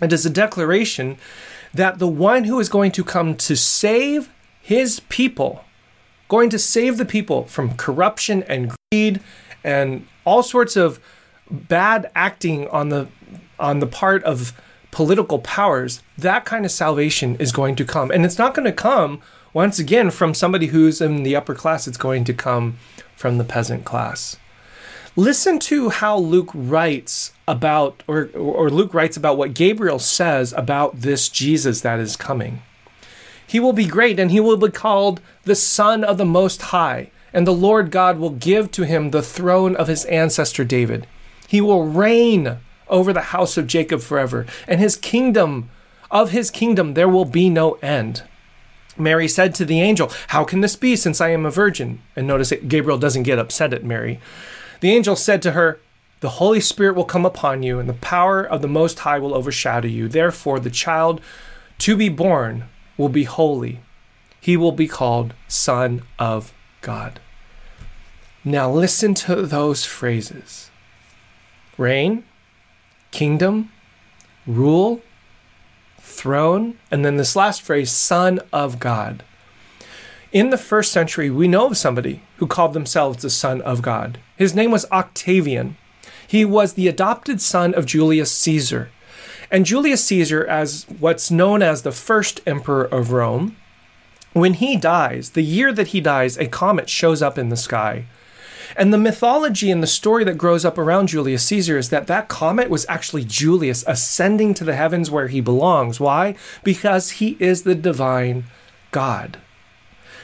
It 0.00 0.12
is 0.12 0.24
a 0.24 0.30
declaration 0.30 1.18
that 1.74 1.98
the 1.98 2.08
one 2.08 2.44
who 2.44 2.58
is 2.58 2.70
going 2.70 2.92
to 2.92 3.04
come 3.04 3.36
to 3.36 3.56
save 3.56 4.30
his 4.60 5.00
people, 5.08 5.64
going 6.28 6.48
to 6.50 6.58
save 6.58 6.96
the 6.96 7.04
people 7.04 7.44
from 7.44 7.76
corruption 7.76 8.42
and 8.44 8.74
greed 8.90 9.20
and 9.62 10.06
all 10.24 10.42
sorts 10.42 10.76
of 10.76 10.98
bad 11.50 12.10
acting 12.14 12.66
on 12.68 12.88
the 12.88 13.08
on 13.58 13.80
the 13.80 13.86
part 13.86 14.22
of 14.24 14.52
political 14.90 15.38
powers, 15.38 16.02
that 16.16 16.44
kind 16.44 16.64
of 16.64 16.70
salvation 16.70 17.36
is 17.36 17.52
going 17.52 17.76
to 17.76 17.84
come. 17.84 18.10
And 18.10 18.24
it's 18.24 18.38
not 18.38 18.54
going 18.54 18.64
to 18.64 18.72
come 18.72 19.20
once 19.52 19.78
again 19.78 20.10
from 20.10 20.34
somebody 20.34 20.66
who's 20.66 21.00
in 21.00 21.22
the 21.22 21.36
upper 21.36 21.54
class, 21.54 21.86
it's 21.86 21.96
going 21.96 22.24
to 22.24 22.34
come 22.34 22.78
from 23.14 23.38
the 23.38 23.44
peasant 23.44 23.84
class. 23.84 24.36
Listen 25.18 25.58
to 25.58 25.88
how 25.88 26.18
Luke 26.18 26.50
writes 26.52 27.32
about, 27.48 28.02
or, 28.06 28.28
or 28.34 28.68
Luke 28.68 28.92
writes 28.92 29.16
about 29.16 29.38
what 29.38 29.54
Gabriel 29.54 29.98
says 29.98 30.52
about 30.52 31.00
this 31.00 31.30
Jesus 31.30 31.80
that 31.80 31.98
is 31.98 32.16
coming. 32.16 32.60
He 33.46 33.58
will 33.58 33.72
be 33.72 33.86
great, 33.86 34.20
and 34.20 34.30
he 34.30 34.40
will 34.40 34.58
be 34.58 34.68
called 34.68 35.22
the 35.44 35.54
Son 35.54 36.04
of 36.04 36.18
the 36.18 36.26
Most 36.26 36.60
High, 36.60 37.10
and 37.32 37.46
the 37.46 37.54
Lord 37.54 37.90
God 37.90 38.18
will 38.18 38.30
give 38.30 38.70
to 38.72 38.82
him 38.84 39.10
the 39.10 39.22
throne 39.22 39.74
of 39.74 39.88
his 39.88 40.04
ancestor 40.04 40.64
David. 40.64 41.06
He 41.48 41.62
will 41.62 41.86
reign 41.86 42.58
over 42.88 43.14
the 43.14 43.22
house 43.32 43.56
of 43.56 43.66
Jacob 43.66 44.02
forever, 44.02 44.44
and 44.68 44.80
his 44.80 44.96
kingdom, 44.96 45.70
of 46.10 46.32
his 46.32 46.50
kingdom, 46.50 46.92
there 46.92 47.08
will 47.08 47.24
be 47.24 47.48
no 47.48 47.78
end. 47.80 48.22
Mary 48.98 49.28
said 49.28 49.54
to 49.54 49.64
the 49.64 49.80
angel, 49.80 50.10
How 50.28 50.44
can 50.44 50.60
this 50.60 50.76
be 50.76 50.94
since 50.94 51.22
I 51.22 51.30
am 51.30 51.46
a 51.46 51.50
virgin? 51.50 52.02
And 52.14 52.26
notice 52.26 52.50
that 52.50 52.68
Gabriel 52.68 52.98
doesn't 52.98 53.22
get 53.22 53.38
upset 53.38 53.72
at 53.72 53.82
Mary. 53.82 54.20
The 54.80 54.90
angel 54.90 55.16
said 55.16 55.42
to 55.42 55.52
her, 55.52 55.80
The 56.20 56.30
Holy 56.30 56.60
Spirit 56.60 56.96
will 56.96 57.04
come 57.04 57.26
upon 57.26 57.62
you, 57.62 57.78
and 57.78 57.88
the 57.88 57.94
power 57.94 58.42
of 58.42 58.62
the 58.62 58.68
Most 58.68 59.00
High 59.00 59.18
will 59.18 59.34
overshadow 59.34 59.88
you. 59.88 60.08
Therefore, 60.08 60.60
the 60.60 60.70
child 60.70 61.20
to 61.78 61.96
be 61.96 62.08
born 62.08 62.64
will 62.96 63.08
be 63.08 63.24
holy. 63.24 63.80
He 64.40 64.56
will 64.56 64.72
be 64.72 64.88
called 64.88 65.34
Son 65.48 66.02
of 66.18 66.52
God. 66.80 67.20
Now, 68.44 68.70
listen 68.70 69.14
to 69.14 69.42
those 69.42 69.84
phrases 69.84 70.70
reign, 71.76 72.24
kingdom, 73.10 73.70
rule, 74.46 75.02
throne, 75.98 76.78
and 76.90 77.04
then 77.04 77.16
this 77.16 77.36
last 77.36 77.60
phrase, 77.60 77.90
Son 77.90 78.40
of 78.52 78.78
God. 78.78 79.24
In 80.32 80.50
the 80.50 80.58
first 80.58 80.92
century, 80.92 81.28
we 81.28 81.48
know 81.48 81.66
of 81.66 81.76
somebody 81.76 82.22
who 82.36 82.46
called 82.46 82.72
themselves 82.72 83.22
the 83.22 83.30
Son 83.30 83.60
of 83.62 83.82
God. 83.82 84.18
His 84.36 84.54
name 84.54 84.70
was 84.70 84.90
Octavian. 84.92 85.76
He 86.26 86.44
was 86.44 86.74
the 86.74 86.88
adopted 86.88 87.40
son 87.40 87.74
of 87.74 87.86
Julius 87.86 88.30
Caesar. 88.32 88.90
And 89.50 89.64
Julius 89.64 90.04
Caesar, 90.06 90.44
as 90.46 90.86
what's 90.98 91.30
known 91.30 91.62
as 91.62 91.82
the 91.82 91.92
first 91.92 92.40
emperor 92.46 92.84
of 92.84 93.12
Rome, 93.12 93.56
when 94.32 94.54
he 94.54 94.76
dies, 94.76 95.30
the 95.30 95.42
year 95.42 95.72
that 95.72 95.88
he 95.88 96.00
dies, 96.00 96.36
a 96.36 96.46
comet 96.46 96.90
shows 96.90 97.22
up 97.22 97.38
in 97.38 97.48
the 97.48 97.56
sky. 97.56 98.04
And 98.76 98.92
the 98.92 98.98
mythology 98.98 99.70
and 99.70 99.82
the 99.82 99.86
story 99.86 100.24
that 100.24 100.36
grows 100.36 100.64
up 100.64 100.76
around 100.76 101.06
Julius 101.06 101.44
Caesar 101.44 101.78
is 101.78 101.88
that 101.90 102.06
that 102.08 102.28
comet 102.28 102.68
was 102.68 102.84
actually 102.88 103.24
Julius 103.24 103.84
ascending 103.86 104.52
to 104.54 104.64
the 104.64 104.76
heavens 104.76 105.10
where 105.10 105.28
he 105.28 105.40
belongs. 105.40 106.00
Why? 106.00 106.34
Because 106.64 107.12
he 107.12 107.36
is 107.38 107.62
the 107.62 107.74
divine 107.74 108.44
God. 108.90 109.38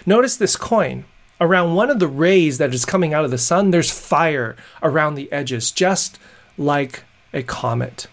Notice 0.04 0.36
this 0.36 0.56
coin. 0.56 1.04
Around 1.42 1.74
one 1.74 1.90
of 1.90 1.98
the 1.98 2.06
rays 2.06 2.58
that 2.58 2.72
is 2.72 2.84
coming 2.84 3.12
out 3.12 3.24
of 3.24 3.32
the 3.32 3.36
sun, 3.36 3.72
there's 3.72 3.90
fire 3.90 4.54
around 4.80 5.16
the 5.16 5.30
edges, 5.32 5.72
just 5.72 6.20
like 6.56 7.02
a 7.32 7.42
comet. 7.42 8.06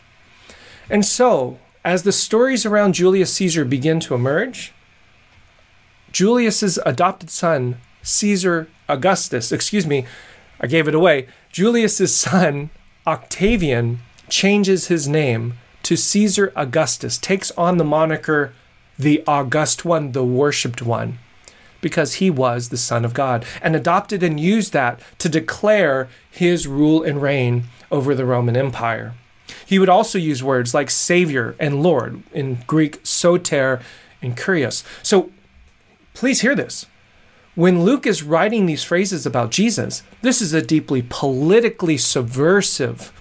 And 0.89 1.05
so, 1.05 1.59
as 1.85 2.01
the 2.01 2.11
stories 2.11 2.65
around 2.65 2.95
Julius 2.95 3.31
Caesar 3.33 3.65
begin 3.65 3.99
to 3.99 4.15
emerge, 4.15 4.73
Julius's 6.11 6.79
adopted 6.87 7.29
son, 7.29 7.77
Caesar 8.01 8.67
Augustus, 8.87 9.51
excuse 9.51 9.85
me, 9.85 10.07
I 10.59 10.65
gave 10.65 10.87
it 10.87 10.95
away. 10.95 11.27
Julius's 11.51 12.15
son, 12.15 12.71
Octavian, 13.05 13.99
changes 14.27 14.87
his 14.87 15.07
name 15.07 15.59
to 15.83 15.95
Caesar 15.95 16.51
Augustus, 16.55 17.19
takes 17.19 17.51
on 17.51 17.77
the 17.77 17.83
moniker 17.83 18.53
the 18.97 19.23
August 19.27 19.85
one, 19.85 20.13
the 20.13 20.25
worshipped 20.25 20.81
one, 20.81 21.19
because 21.81 22.15
he 22.15 22.29
was 22.29 22.69
the 22.69 22.77
Son 22.77 23.05
of 23.05 23.13
God, 23.13 23.45
and 23.61 23.75
adopted 23.75 24.23
and 24.23 24.39
used 24.39 24.73
that 24.73 24.99
to 25.19 25.29
declare 25.29 26.09
his 26.29 26.67
rule 26.67 27.03
and 27.03 27.21
reign 27.21 27.65
over 27.91 28.13
the 28.13 28.25
Roman 28.25 28.55
Empire. 28.55 29.13
He 29.65 29.79
would 29.79 29.89
also 29.89 30.17
use 30.17 30.43
words 30.43 30.73
like 30.73 30.89
Savior 30.89 31.55
and 31.59 31.81
Lord, 31.81 32.23
in 32.33 32.59
Greek, 32.67 32.99
soter 33.03 33.81
and 34.21 34.37
kurios. 34.37 34.83
So 35.03 35.31
please 36.13 36.41
hear 36.41 36.55
this. 36.55 36.85
When 37.55 37.83
Luke 37.83 38.05
is 38.07 38.23
writing 38.23 38.65
these 38.65 38.83
phrases 38.83 39.25
about 39.25 39.51
Jesus, 39.51 40.03
this 40.21 40.41
is 40.41 40.53
a 40.53 40.61
deeply 40.61 41.03
politically 41.07 41.97
subversive 41.97 43.11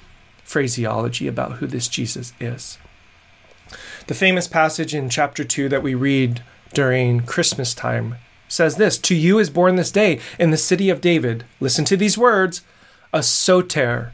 phraseology 0.44 1.26
about 1.26 1.54
who 1.54 1.66
this 1.66 1.88
Jesus 1.88 2.32
is. 2.38 2.78
The 4.06 4.14
famous 4.14 4.48
passage 4.48 4.94
in 4.94 5.10
chapter 5.10 5.44
2 5.44 5.68
that 5.68 5.82
we 5.82 5.94
read 5.94 6.42
during 6.72 7.20
Christmas 7.20 7.74
time 7.74 8.16
says 8.48 8.76
this 8.76 8.98
To 8.98 9.14
you 9.14 9.38
is 9.38 9.50
born 9.50 9.76
this 9.76 9.92
day 9.92 10.20
in 10.38 10.50
the 10.50 10.56
city 10.56 10.90
of 10.90 11.00
David, 11.00 11.44
listen 11.60 11.84
to 11.86 11.96
these 11.96 12.18
words, 12.18 12.62
a 13.12 13.22
soter, 13.22 14.12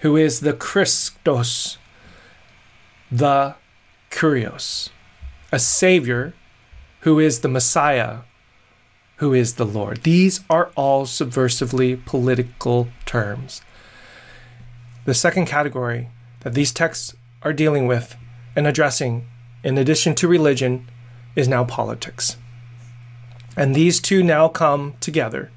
who 0.00 0.16
is 0.16 0.40
the 0.40 0.52
Christos, 0.52 1.78
the 3.10 3.54
Kurios, 4.10 4.90
a 5.50 5.58
Savior 5.58 6.34
who 7.02 7.18
is 7.18 7.40
the 7.40 7.48
Messiah, 7.48 8.18
who 9.16 9.34
is 9.34 9.54
the 9.54 9.66
Lord. 9.66 10.02
These 10.04 10.40
are 10.48 10.70
all 10.76 11.04
subversively 11.04 12.04
political 12.06 12.88
terms. 13.06 13.60
The 15.04 15.14
second 15.14 15.46
category 15.46 16.10
that 16.40 16.54
these 16.54 16.72
texts 16.72 17.14
are 17.42 17.52
dealing 17.52 17.88
with 17.88 18.16
and 18.54 18.66
addressing, 18.66 19.26
in 19.64 19.78
addition 19.78 20.14
to 20.16 20.28
religion, 20.28 20.88
is 21.34 21.48
now 21.48 21.64
politics. 21.64 22.36
And 23.56 23.74
these 23.74 24.00
two 24.00 24.22
now 24.22 24.48
come 24.48 24.94
together 25.00 25.50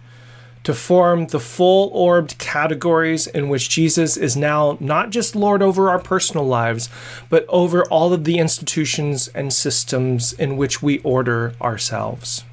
to 0.65 0.73
form 0.73 1.27
the 1.27 1.39
full 1.39 1.89
orbed 1.93 2.39
categories 2.39 3.27
in 3.27 3.49
which 3.49 3.69
Jesus 3.69 4.17
is 4.17 4.35
now 4.35 4.77
not 4.79 5.11
just 5.11 5.35
Lord 5.35 5.61
over 5.61 5.91
our 5.91 5.99
personal 5.99 6.45
lives, 6.45 6.89
but 7.29 7.45
over 7.49 7.85
all 7.85 8.13
of 8.13 8.23
the 8.23 8.39
institutions 8.39 9.27
and 9.29 9.53
systems 9.53 10.33
in 10.33 10.57
which 10.57 10.81
we 10.81 10.97
order 10.99 11.53
ourselves. 11.61 12.43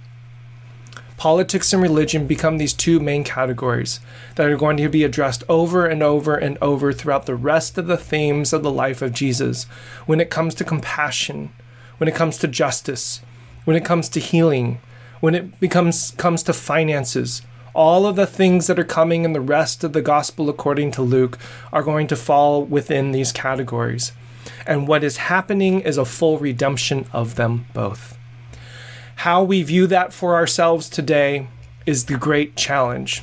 Politics 1.17 1.73
and 1.73 1.81
religion 1.81 2.27
become 2.27 2.59
these 2.59 2.75
two 2.75 3.01
main 3.01 3.25
categories 3.25 4.01
that 4.35 4.47
are 4.47 4.57
going 4.59 4.77
to 4.77 4.89
be 4.91 5.05
addressed 5.05 5.43
over 5.49 5.87
and 5.87 6.03
over 6.03 6.35
and 6.35 6.59
over 6.61 6.93
throughout 6.93 7.25
the 7.25 7.35
rest 7.35 7.79
of 7.79 7.87
the 7.87 7.97
themes 7.97 8.53
of 8.53 8.63
the 8.63 8.71
life 8.71 9.01
of 9.01 9.15
Jesus 9.15 9.65
when 10.05 10.21
it 10.21 10.29
comes 10.29 10.55
to 10.57 10.65
compassion, 10.65 11.51
when 11.97 12.09
it 12.09 12.15
comes 12.15 12.37
to 12.39 12.49
justice, 12.49 13.23
when 13.65 13.77
it 13.77 13.85
comes 13.85 14.11
to 14.11 14.21
healing, 14.21 14.81
when 15.23 15.37
it 15.37 15.61
becomes 15.61 16.11
comes 16.17 16.43
to 16.43 16.53
finances, 16.53 17.43
all 17.75 18.07
of 18.07 18.17
the 18.17 18.27
things 18.27 18.67
that 18.67 18.77
are 18.77 18.85
coming 18.85 19.25
in 19.25 19.33
the 19.33 19.41
rest 19.41 19.85
of 19.85 19.93
the 19.93 20.03
gospel 20.03 20.51
according 20.51 20.91
to 20.91 21.01
Luke 21.01 21.39
are 21.73 21.85
going 21.85 22.09
to 22.09 22.17
fall 22.17 22.65
within 22.65 23.13
these 23.13 23.31
categories. 23.31 24.11
And 24.67 24.89
what 24.89 25.05
is 25.05 25.29
happening 25.29 25.81
is 25.81 25.97
a 25.97 26.05
full 26.05 26.41
redemption 26.41 27.07
of 27.13 27.37
them 27.37 27.67
both. 27.73 28.19
How 29.15 29.45
we 29.45 29.63
view 29.63 29.87
that 29.87 30.13
for 30.13 30.35
ourselves 30.35 30.89
today 30.89 31.47
is 31.87 32.07
the 32.07 32.19
great 32.19 32.57
challenge. 32.57 33.23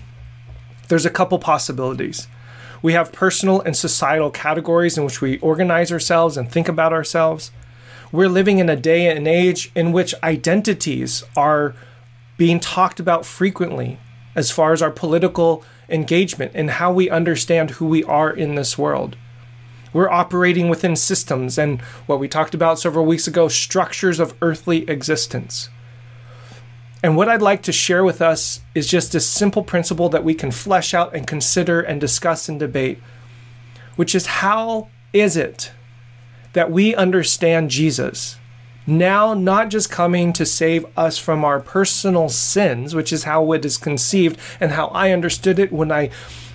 There's 0.87 1.05
a 1.05 1.09
couple 1.09 1.37
possibilities. 1.37 2.29
We 2.81 2.93
have 2.93 3.11
personal 3.11 3.59
and 3.59 3.75
societal 3.75 4.31
categories 4.31 4.97
in 4.97 5.03
which 5.03 5.19
we 5.19 5.37
organize 5.39 5.91
ourselves 5.91 6.37
and 6.37 6.49
think 6.49 6.69
about 6.69 6.93
ourselves. 6.93 7.51
We're 8.09 8.29
living 8.29 8.59
in 8.59 8.69
a 8.69 8.77
day 8.77 9.13
and 9.13 9.27
age 9.27 9.69
in 9.75 9.91
which 9.91 10.15
identities 10.23 11.25
are 11.35 11.75
being 12.39 12.59
talked 12.61 13.01
about 13.01 13.25
frequently 13.25 13.99
as 14.33 14.49
far 14.49 14.71
as 14.71 14.81
our 14.81 14.89
political 14.89 15.61
engagement 15.89 16.53
and 16.55 16.69
how 16.69 16.89
we 16.89 17.09
understand 17.09 17.71
who 17.71 17.85
we 17.85 18.01
are 18.05 18.31
in 18.31 18.55
this 18.55 18.77
world. 18.77 19.17
We're 19.91 20.09
operating 20.09 20.69
within 20.69 20.95
systems 20.95 21.57
and 21.57 21.81
what 22.05 22.17
we 22.17 22.29
talked 22.29 22.53
about 22.53 22.79
several 22.79 23.05
weeks 23.05 23.27
ago 23.27 23.49
structures 23.49 24.21
of 24.21 24.35
earthly 24.41 24.89
existence. 24.89 25.69
And 27.03 27.17
what 27.17 27.27
I'd 27.27 27.41
like 27.41 27.61
to 27.63 27.73
share 27.73 28.05
with 28.05 28.21
us 28.21 28.61
is 28.73 28.87
just 28.87 29.13
a 29.13 29.19
simple 29.19 29.63
principle 29.63 30.07
that 30.07 30.23
we 30.23 30.33
can 30.33 30.51
flesh 30.51 30.93
out 30.93 31.13
and 31.13 31.27
consider 31.27 31.81
and 31.81 31.99
discuss 31.99 32.47
and 32.47 32.57
debate, 32.57 32.99
which 33.97 34.15
is 34.15 34.27
how 34.27 34.87
is 35.11 35.35
it 35.35 35.73
that 36.53 36.71
we 36.71 36.95
understand 36.95 37.69
Jesus 37.69 38.38
now 38.89 39.33
not 39.33 39.69
just 39.69 39.89
coming 39.89 40.33
to 40.33 40.45
save 40.45 40.85
us 40.97 41.17
from 41.17 41.45
our 41.45 41.59
personal 41.59 42.29
sins, 42.29 42.95
which 42.95 43.13
is 43.13 43.23
how 43.23 43.51
it 43.53 43.63
is 43.63 43.77
conceived 43.77 44.39
and 44.59 44.71
how 44.71 44.87
I 44.87 45.11
understood 45.11 45.59
it 45.59 45.71
when 45.71 45.91
I 45.91 46.09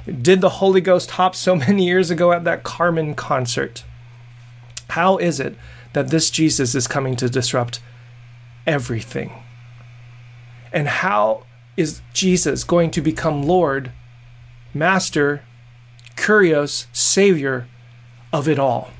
did 0.06 0.40
the 0.40 0.50
Holy 0.50 0.80
Ghost 0.80 1.12
hop 1.12 1.34
so 1.34 1.56
many 1.66 1.86
years 1.86 2.10
ago 2.10 2.32
at 2.32 2.44
that 2.44 2.62
Carmen 2.62 3.14
concert. 3.14 3.84
How 4.90 5.16
is 5.16 5.40
it 5.40 5.56
that 5.92 6.08
this 6.08 6.30
Jesus 6.30 6.74
is 6.74 6.86
coming 6.86 7.16
to 7.16 7.30
disrupt 7.30 7.80
everything? 8.66 9.32
And 10.72 10.88
how 10.88 11.44
is 11.76 12.02
Jesus 12.12 12.64
going 12.64 12.90
to 12.90 13.00
become 13.00 13.42
Lord, 13.42 13.92
Master, 14.72 15.42
Kurios, 16.16 16.86
Savior 16.92 17.68
of 18.32 18.48
it 18.48 18.58
all? 18.58 18.90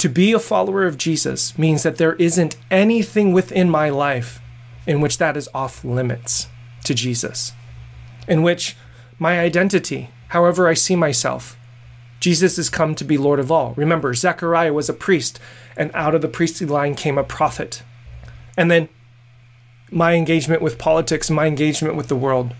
To 0.00 0.08
be 0.08 0.32
a 0.32 0.38
follower 0.38 0.86
of 0.86 0.96
Jesus 0.96 1.58
means 1.58 1.82
that 1.82 1.98
there 1.98 2.14
isn't 2.14 2.56
anything 2.70 3.34
within 3.34 3.68
my 3.68 3.90
life 3.90 4.40
in 4.86 5.02
which 5.02 5.18
that 5.18 5.36
is 5.36 5.46
off 5.52 5.84
limits 5.84 6.48
to 6.84 6.94
Jesus, 6.94 7.52
in 8.26 8.42
which 8.42 8.78
my 9.18 9.38
identity, 9.38 10.08
however 10.28 10.66
I 10.66 10.72
see 10.72 10.96
myself, 10.96 11.58
Jesus 12.18 12.56
has 12.56 12.70
come 12.70 12.94
to 12.94 13.04
be 13.04 13.18
Lord 13.18 13.38
of 13.38 13.52
all. 13.52 13.74
Remember, 13.76 14.14
Zechariah 14.14 14.72
was 14.72 14.88
a 14.88 14.94
priest, 14.94 15.38
and 15.76 15.90
out 15.92 16.14
of 16.14 16.22
the 16.22 16.28
priestly 16.28 16.66
line 16.66 16.94
came 16.94 17.18
a 17.18 17.22
prophet. 17.22 17.82
And 18.56 18.70
then 18.70 18.88
my 19.90 20.14
engagement 20.14 20.62
with 20.62 20.78
politics, 20.78 21.28
my 21.28 21.44
engagement 21.44 21.96
with 21.96 22.08
the 22.08 22.16
world. 22.16 22.56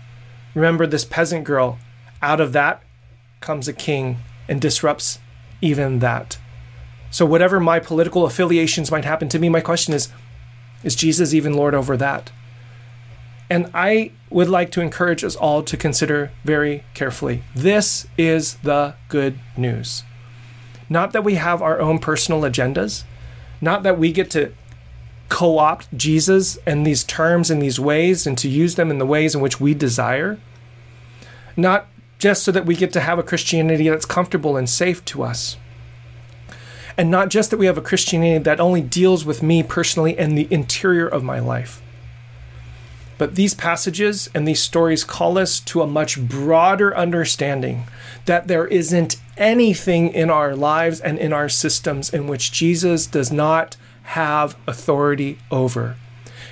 Remember 0.53 0.85
this 0.85 1.05
peasant 1.05 1.45
girl. 1.45 1.79
Out 2.21 2.39
of 2.39 2.53
that 2.53 2.83
comes 3.39 3.67
a 3.67 3.73
king 3.73 4.17
and 4.47 4.61
disrupts 4.61 5.17
even 5.59 5.97
that. 5.99 6.37
So, 7.11 7.25
whatever 7.25 7.59
my 7.59 7.79
political 7.79 8.25
affiliations 8.25 8.89
might 8.89 9.05
happen 9.05 9.27
to 9.29 9.39
me, 9.39 9.49
my 9.49 9.61
question 9.61 9.93
is 9.93 10.09
is 10.83 10.95
Jesus 10.95 11.33
even 11.33 11.53
Lord 11.53 11.75
over 11.75 11.95
that? 11.97 12.31
And 13.49 13.69
I 13.73 14.11
would 14.29 14.47
like 14.47 14.71
to 14.71 14.81
encourage 14.81 15.23
us 15.23 15.35
all 15.35 15.61
to 15.61 15.75
consider 15.75 16.31
very 16.45 16.85
carefully. 16.93 17.43
This 17.53 18.07
is 18.17 18.55
the 18.63 18.95
good 19.09 19.37
news. 19.57 20.03
Not 20.89 21.11
that 21.11 21.25
we 21.25 21.35
have 21.35 21.61
our 21.61 21.79
own 21.79 21.99
personal 21.99 22.41
agendas, 22.41 23.03
not 23.59 23.83
that 23.83 23.99
we 23.99 24.11
get 24.11 24.31
to 24.31 24.53
co 25.27 25.57
opt 25.57 25.95
Jesus 25.95 26.57
and 26.65 26.87
these 26.87 27.03
terms 27.03 27.51
and 27.51 27.61
these 27.61 27.79
ways 27.79 28.25
and 28.25 28.37
to 28.37 28.49
use 28.49 28.75
them 28.75 28.89
in 28.89 28.99
the 28.99 29.05
ways 29.05 29.35
in 29.35 29.41
which 29.41 29.59
we 29.59 29.73
desire, 29.73 30.39
not 31.57 31.87
just 32.19 32.43
so 32.43 32.51
that 32.53 32.65
we 32.65 32.75
get 32.75 32.93
to 32.93 33.01
have 33.01 33.19
a 33.19 33.23
Christianity 33.23 33.89
that's 33.89 34.05
comfortable 34.05 34.55
and 34.55 34.69
safe 34.69 35.03
to 35.05 35.23
us 35.23 35.57
and 37.01 37.09
not 37.09 37.29
just 37.29 37.49
that 37.49 37.57
we 37.57 37.65
have 37.65 37.79
a 37.79 37.81
Christianity 37.81 38.37
that 38.37 38.59
only 38.59 38.79
deals 38.79 39.25
with 39.25 39.41
me 39.41 39.63
personally 39.63 40.15
and 40.19 40.37
the 40.37 40.47
interior 40.51 41.07
of 41.07 41.23
my 41.23 41.39
life. 41.39 41.81
But 43.17 43.33
these 43.33 43.55
passages 43.55 44.29
and 44.35 44.47
these 44.47 44.61
stories 44.61 45.03
call 45.03 45.39
us 45.39 45.59
to 45.61 45.81
a 45.81 45.87
much 45.87 46.21
broader 46.21 46.95
understanding 46.95 47.85
that 48.25 48.47
there 48.47 48.67
isn't 48.67 49.15
anything 49.35 50.13
in 50.13 50.29
our 50.29 50.55
lives 50.55 50.99
and 50.99 51.17
in 51.17 51.33
our 51.33 51.49
systems 51.49 52.13
in 52.13 52.27
which 52.27 52.51
Jesus 52.51 53.07
does 53.07 53.31
not 53.31 53.77
have 54.03 54.55
authority 54.67 55.39
over. 55.49 55.95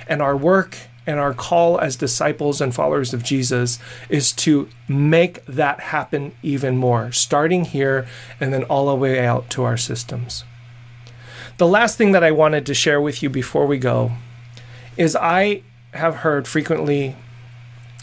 And 0.08 0.20
our 0.20 0.36
work 0.36 0.76
and 1.06 1.18
our 1.18 1.34
call 1.34 1.78
as 1.78 1.96
disciples 1.96 2.60
and 2.60 2.74
followers 2.74 3.14
of 3.14 3.22
Jesus 3.22 3.78
is 4.08 4.32
to 4.32 4.68
make 4.88 5.44
that 5.46 5.80
happen 5.80 6.32
even 6.42 6.76
more, 6.76 7.12
starting 7.12 7.64
here 7.66 8.06
and 8.40 8.52
then 8.52 8.64
all 8.64 8.88
the 8.88 8.94
way 8.96 9.24
out 9.24 9.48
to 9.50 9.62
our 9.64 9.76
systems. 9.76 10.44
The 11.60 11.68
last 11.68 11.98
thing 11.98 12.12
that 12.12 12.24
I 12.24 12.30
wanted 12.30 12.64
to 12.64 12.72
share 12.72 13.02
with 13.02 13.22
you 13.22 13.28
before 13.28 13.66
we 13.66 13.76
go 13.76 14.12
is 14.96 15.14
I 15.14 15.60
have 15.92 16.14
heard 16.14 16.48
frequently 16.48 17.16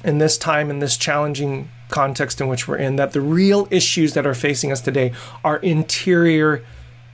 in 0.03 0.19
this 0.19 0.37
time, 0.37 0.69
in 0.69 0.77
this 0.77 0.95
challenging 0.95 1.71
context 1.89 2.39
in 2.39 2.49
which 2.49 2.67
we're 2.67 2.77
in, 2.77 2.97
that 2.97 3.13
the 3.13 3.21
real 3.21 3.67
issues 3.71 4.13
that 4.13 4.27
are 4.27 4.35
facing 4.35 4.71
us 4.71 4.79
today 4.79 5.11
are 5.43 5.57
interior 5.57 6.63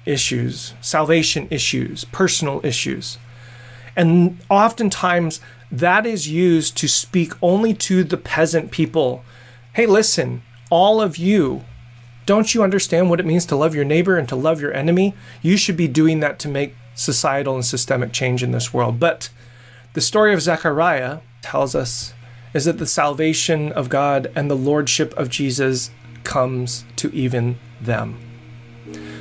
issues, 0.06 0.74
salvation 0.82 1.48
issues, 1.50 2.04
personal 2.04 2.60
issues. 2.66 3.18
And 3.96 4.38
oftentimes 4.50 5.40
that 5.72 6.06
is 6.06 6.28
used 6.28 6.76
to 6.76 6.90
speak 6.90 7.32
only 7.42 7.74
to 7.76 8.04
the 8.04 8.18
peasant 8.18 8.70
people. 8.70 9.24
Hey, 9.72 9.86
listen, 9.86 10.44
all 10.70 11.02
of 11.02 11.16
you, 11.16 11.64
don't 12.26 12.54
you 12.54 12.64
understand 12.64 13.10
what 13.10 13.20
it 13.20 13.26
means 13.26 13.46
to 13.48 13.56
love 13.56 13.76
your 13.76 13.86
neighbor 13.86 14.18
and 14.18 14.28
to 14.30 14.36
love 14.36 14.62
your 14.62 14.74
enemy? 14.74 15.14
You 15.42 15.58
should 15.58 15.78
be 15.78 15.88
doing 15.88 16.20
that 16.22 16.40
to 16.40 16.48
make 16.48 16.76
societal 16.96 17.56
and 17.56 17.66
systemic 17.66 18.14
change 18.14 18.44
in 18.44 18.52
this 18.52 18.74
world. 18.74 19.00
But 19.00 19.30
the 19.94 20.02
story 20.02 20.34
of 20.34 20.42
Zechariah 20.42 21.20
tells 21.42 21.76
us 21.76 22.14
is 22.54 22.66
that 22.66 22.78
the 22.78 22.86
salvation 22.86 23.72
of 23.72 23.90
God 23.90 24.32
and 24.36 24.50
the 24.50 24.56
lordship 24.56 25.14
of 25.16 25.30
Jesus 25.30 25.90
comes 26.24 26.86
to 26.98 27.14
even 27.14 27.58
them. 27.82 28.18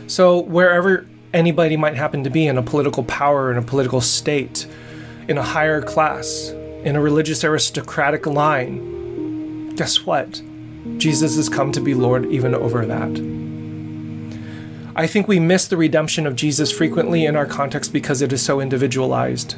So, 0.07 0.41
wherever 0.41 1.07
anybody 1.33 1.77
might 1.77 1.97
happen 1.97 2.25
to 2.25 2.31
be 2.31 2.47
in 2.47 2.59
a 2.59 2.63
political 2.63 3.05
power, 3.05 3.51
in 3.51 3.57
a 3.57 3.63
political 3.63 4.01
state, 4.01 4.67
in 5.29 5.39
a 5.39 5.43
higher 5.43 5.81
class, 5.81 6.51
in 6.85 6.97
a 6.97 7.01
religious 7.01 7.43
aristocratic 7.45 8.27
line, 8.27 9.75
guess 9.77 10.05
what? 10.05 10.43
Jesus 10.97 11.37
has 11.37 11.49
come 11.49 11.73
to 11.73 11.81
be 11.81 11.95
Lord 11.95 12.27
even 12.27 12.55
over 12.55 12.85
that. 12.87 13.43
I 14.95 15.07
think 15.07 15.27
we 15.27 15.41
miss 15.41 15.69
the 15.69 15.77
redemption 15.77 16.27
of 16.27 16.37
Jesus 16.37 16.71
frequently 16.71 17.25
in 17.25 17.35
our 17.35 17.47
context 17.47 17.93
because 17.93 18.21
it 18.21 18.33
is 18.33 18.43
so 18.43 18.61
individualized 18.61 19.57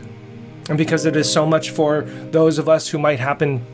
and 0.69 0.79
because 0.79 1.05
it 1.05 1.17
is 1.17 1.31
so 1.31 1.45
much 1.45 1.71
for 1.71 2.03
those 2.03 2.59
of 2.59 2.69
us 2.69 2.89
who 2.89 2.99
might 2.99 3.19
happen 3.19 3.65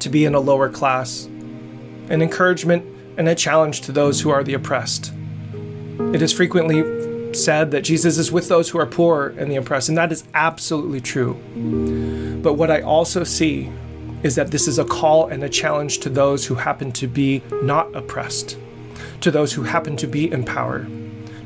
to 0.00 0.08
be 0.08 0.24
in 0.24 0.34
a 0.34 0.40
lower 0.40 0.68
class, 0.68 1.26
an 1.26 2.20
encouragement 2.20 2.84
and 3.16 3.28
a 3.28 3.34
challenge 3.34 3.82
to 3.82 3.92
those 3.92 4.20
who 4.20 4.30
are 4.30 4.42
the 4.42 4.54
oppressed. 4.54 5.12
It 6.12 6.20
is 6.20 6.32
frequently 6.32 6.82
said 7.34 7.70
that 7.70 7.82
Jesus 7.82 8.18
is 8.18 8.32
with 8.32 8.48
those 8.48 8.68
who 8.68 8.78
are 8.78 8.86
poor 8.86 9.34
and 9.38 9.50
the 9.50 9.56
oppressed, 9.56 9.88
and 9.88 9.96
that 9.98 10.12
is 10.12 10.24
absolutely 10.34 11.00
true. 11.00 11.34
But 12.42 12.54
what 12.54 12.70
I 12.70 12.80
also 12.82 13.24
see 13.24 13.70
is 14.22 14.34
that 14.36 14.50
this 14.50 14.68
is 14.68 14.78
a 14.78 14.84
call 14.84 15.26
and 15.26 15.42
a 15.42 15.48
challenge 15.48 15.98
to 15.98 16.08
those 16.08 16.46
who 16.46 16.54
happen 16.54 16.92
to 16.92 17.06
be 17.06 17.42
not 17.62 17.94
oppressed, 17.94 18.56
to 19.20 19.30
those 19.30 19.52
who 19.52 19.62
happen 19.62 19.96
to 19.96 20.06
be 20.06 20.30
in 20.30 20.44
power, 20.44 20.86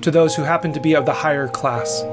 to 0.03 0.11
those 0.11 0.37
who 0.37 0.43
happen 0.43 0.73
to 0.73 0.81
be 0.81 0.95
of 0.95 1.07
the 1.07 1.13
higher 1.13 1.49
class. 1.49 2.05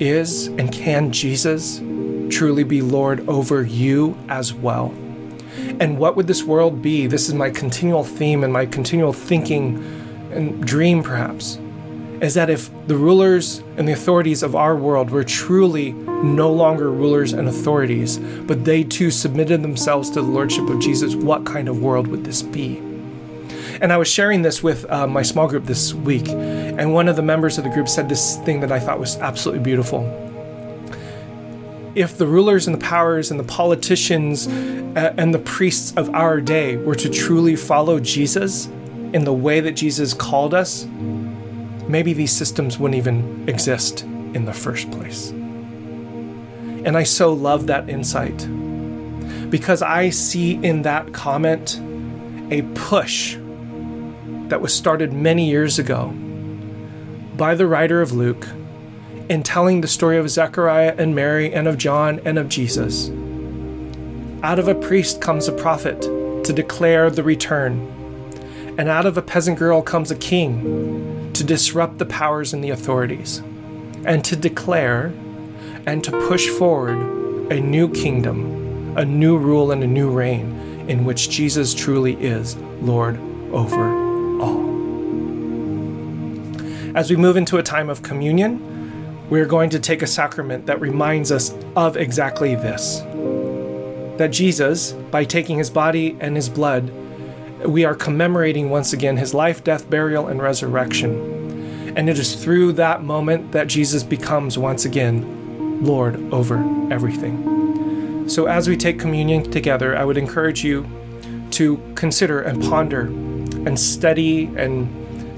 Is 0.00 0.48
and 0.48 0.72
can 0.72 1.12
Jesus 1.12 1.78
truly 2.30 2.64
be 2.64 2.82
Lord 2.82 3.28
over 3.28 3.62
you 3.62 4.16
as 4.28 4.52
well? 4.52 4.94
And 5.80 5.98
what 5.98 6.16
would 6.16 6.26
this 6.26 6.42
world 6.42 6.82
be? 6.82 7.06
This 7.06 7.28
is 7.28 7.34
my 7.34 7.50
continual 7.50 8.04
theme 8.04 8.42
and 8.42 8.52
my 8.52 8.66
continual 8.66 9.12
thinking 9.12 9.76
and 10.32 10.66
dream, 10.66 11.02
perhaps 11.02 11.58
is 12.24 12.32
that 12.32 12.48
if 12.48 12.70
the 12.86 12.96
rulers 12.96 13.58
and 13.76 13.86
the 13.86 13.92
authorities 13.92 14.42
of 14.42 14.56
our 14.56 14.74
world 14.74 15.10
were 15.10 15.22
truly 15.22 15.92
no 15.92 16.50
longer 16.50 16.90
rulers 16.90 17.34
and 17.34 17.46
authorities, 17.46 18.16
but 18.46 18.64
they 18.64 18.82
too 18.82 19.10
submitted 19.10 19.62
themselves 19.62 20.08
to 20.08 20.22
the 20.22 20.26
lordship 20.26 20.66
of 20.70 20.80
Jesus, 20.80 21.14
what 21.14 21.44
kind 21.44 21.68
of 21.68 21.82
world 21.82 22.06
would 22.06 22.24
this 22.24 22.42
be? 22.42 22.78
And 23.82 23.92
I 23.92 23.98
was 23.98 24.08
sharing 24.08 24.40
this 24.40 24.62
with 24.62 24.90
uh, 24.90 25.06
my 25.06 25.20
small 25.20 25.46
group 25.48 25.66
this 25.66 25.92
week, 25.92 26.26
and 26.28 26.94
one 26.94 27.08
of 27.08 27.16
the 27.16 27.22
members 27.22 27.58
of 27.58 27.64
the 27.64 27.70
group 27.70 27.90
said 27.90 28.08
this 28.08 28.38
thing 28.38 28.60
that 28.60 28.72
I 28.72 28.80
thought 28.80 28.98
was 28.98 29.18
absolutely 29.18 29.62
beautiful. 29.62 30.02
If 31.94 32.16
the 32.16 32.26
rulers 32.26 32.66
and 32.66 32.74
the 32.74 32.84
powers 32.84 33.30
and 33.30 33.38
the 33.38 33.44
politicians 33.44 34.48
uh, 34.48 35.12
and 35.18 35.34
the 35.34 35.40
priests 35.40 35.92
of 35.98 36.08
our 36.14 36.40
day 36.40 36.78
were 36.78 36.94
to 36.94 37.10
truly 37.10 37.54
follow 37.54 38.00
Jesus 38.00 38.64
in 39.12 39.24
the 39.24 39.34
way 39.34 39.60
that 39.60 39.72
Jesus 39.72 40.14
called 40.14 40.54
us, 40.54 40.86
maybe 41.94 42.12
these 42.12 42.32
systems 42.32 42.76
wouldn't 42.76 42.98
even 42.98 43.48
exist 43.48 44.02
in 44.02 44.46
the 44.46 44.52
first 44.52 44.90
place. 44.90 45.30
And 45.30 46.96
I 46.96 47.04
so 47.04 47.32
love 47.32 47.68
that 47.68 47.88
insight 47.88 48.36
because 49.48 49.80
I 49.80 50.10
see 50.10 50.54
in 50.54 50.82
that 50.82 51.12
comment 51.12 51.80
a 52.50 52.62
push 52.74 53.36
that 54.48 54.60
was 54.60 54.74
started 54.74 55.12
many 55.12 55.48
years 55.48 55.78
ago 55.78 56.08
by 57.36 57.54
the 57.54 57.68
writer 57.68 58.02
of 58.02 58.10
Luke 58.10 58.48
in 59.28 59.44
telling 59.44 59.80
the 59.80 59.86
story 59.86 60.18
of 60.18 60.28
Zechariah 60.28 60.96
and 60.98 61.14
Mary 61.14 61.54
and 61.54 61.68
of 61.68 61.78
John 61.78 62.20
and 62.24 62.40
of 62.40 62.48
Jesus. 62.48 63.12
Out 64.42 64.58
of 64.58 64.66
a 64.66 64.74
priest 64.74 65.20
comes 65.20 65.46
a 65.46 65.52
prophet 65.52 66.00
to 66.42 66.52
declare 66.52 67.08
the 67.08 67.22
return, 67.22 67.78
and 68.78 68.88
out 68.88 69.06
of 69.06 69.16
a 69.16 69.22
peasant 69.22 69.60
girl 69.60 69.80
comes 69.80 70.10
a 70.10 70.16
king 70.16 71.23
to 71.34 71.44
disrupt 71.44 71.98
the 71.98 72.06
powers 72.06 72.52
and 72.52 72.62
the 72.62 72.70
authorities, 72.70 73.42
and 74.04 74.24
to 74.24 74.36
declare 74.36 75.12
and 75.86 76.02
to 76.04 76.10
push 76.28 76.48
forward 76.48 76.96
a 77.52 77.60
new 77.60 77.88
kingdom, 77.92 78.96
a 78.96 79.04
new 79.04 79.36
rule, 79.36 79.70
and 79.70 79.82
a 79.82 79.86
new 79.86 80.10
reign 80.10 80.86
in 80.88 81.04
which 81.04 81.30
Jesus 81.30 81.74
truly 81.74 82.14
is 82.14 82.56
Lord 82.80 83.18
over 83.52 84.40
all. 84.40 84.64
As 86.96 87.10
we 87.10 87.16
move 87.16 87.36
into 87.36 87.58
a 87.58 87.62
time 87.62 87.90
of 87.90 88.02
communion, 88.02 89.28
we're 89.28 89.46
going 89.46 89.70
to 89.70 89.80
take 89.80 90.02
a 90.02 90.06
sacrament 90.06 90.66
that 90.66 90.80
reminds 90.80 91.32
us 91.32 91.54
of 91.76 91.96
exactly 91.96 92.54
this 92.54 93.02
that 94.16 94.28
Jesus, 94.28 94.92
by 94.92 95.24
taking 95.24 95.58
his 95.58 95.70
body 95.70 96.16
and 96.20 96.36
his 96.36 96.48
blood, 96.48 96.88
we 97.64 97.84
are 97.84 97.94
commemorating 97.94 98.70
once 98.70 98.92
again 98.92 99.16
his 99.16 99.34
life, 99.34 99.64
death, 99.64 99.88
burial, 99.88 100.28
and 100.28 100.42
resurrection. 100.42 101.94
And 101.96 102.10
it 102.10 102.18
is 102.18 102.34
through 102.34 102.72
that 102.72 103.02
moment 103.02 103.52
that 103.52 103.66
Jesus 103.66 104.02
becomes 104.02 104.58
once 104.58 104.84
again 104.84 105.82
Lord 105.84 106.16
over 106.32 106.58
everything. 106.92 108.28
So, 108.28 108.46
as 108.46 108.68
we 108.68 108.76
take 108.76 108.98
communion 108.98 109.50
together, 109.50 109.96
I 109.96 110.04
would 110.04 110.16
encourage 110.16 110.64
you 110.64 110.86
to 111.52 111.80
consider 111.94 112.40
and 112.40 112.62
ponder 112.62 113.02
and 113.02 113.78
study 113.78 114.46
and 114.56 114.88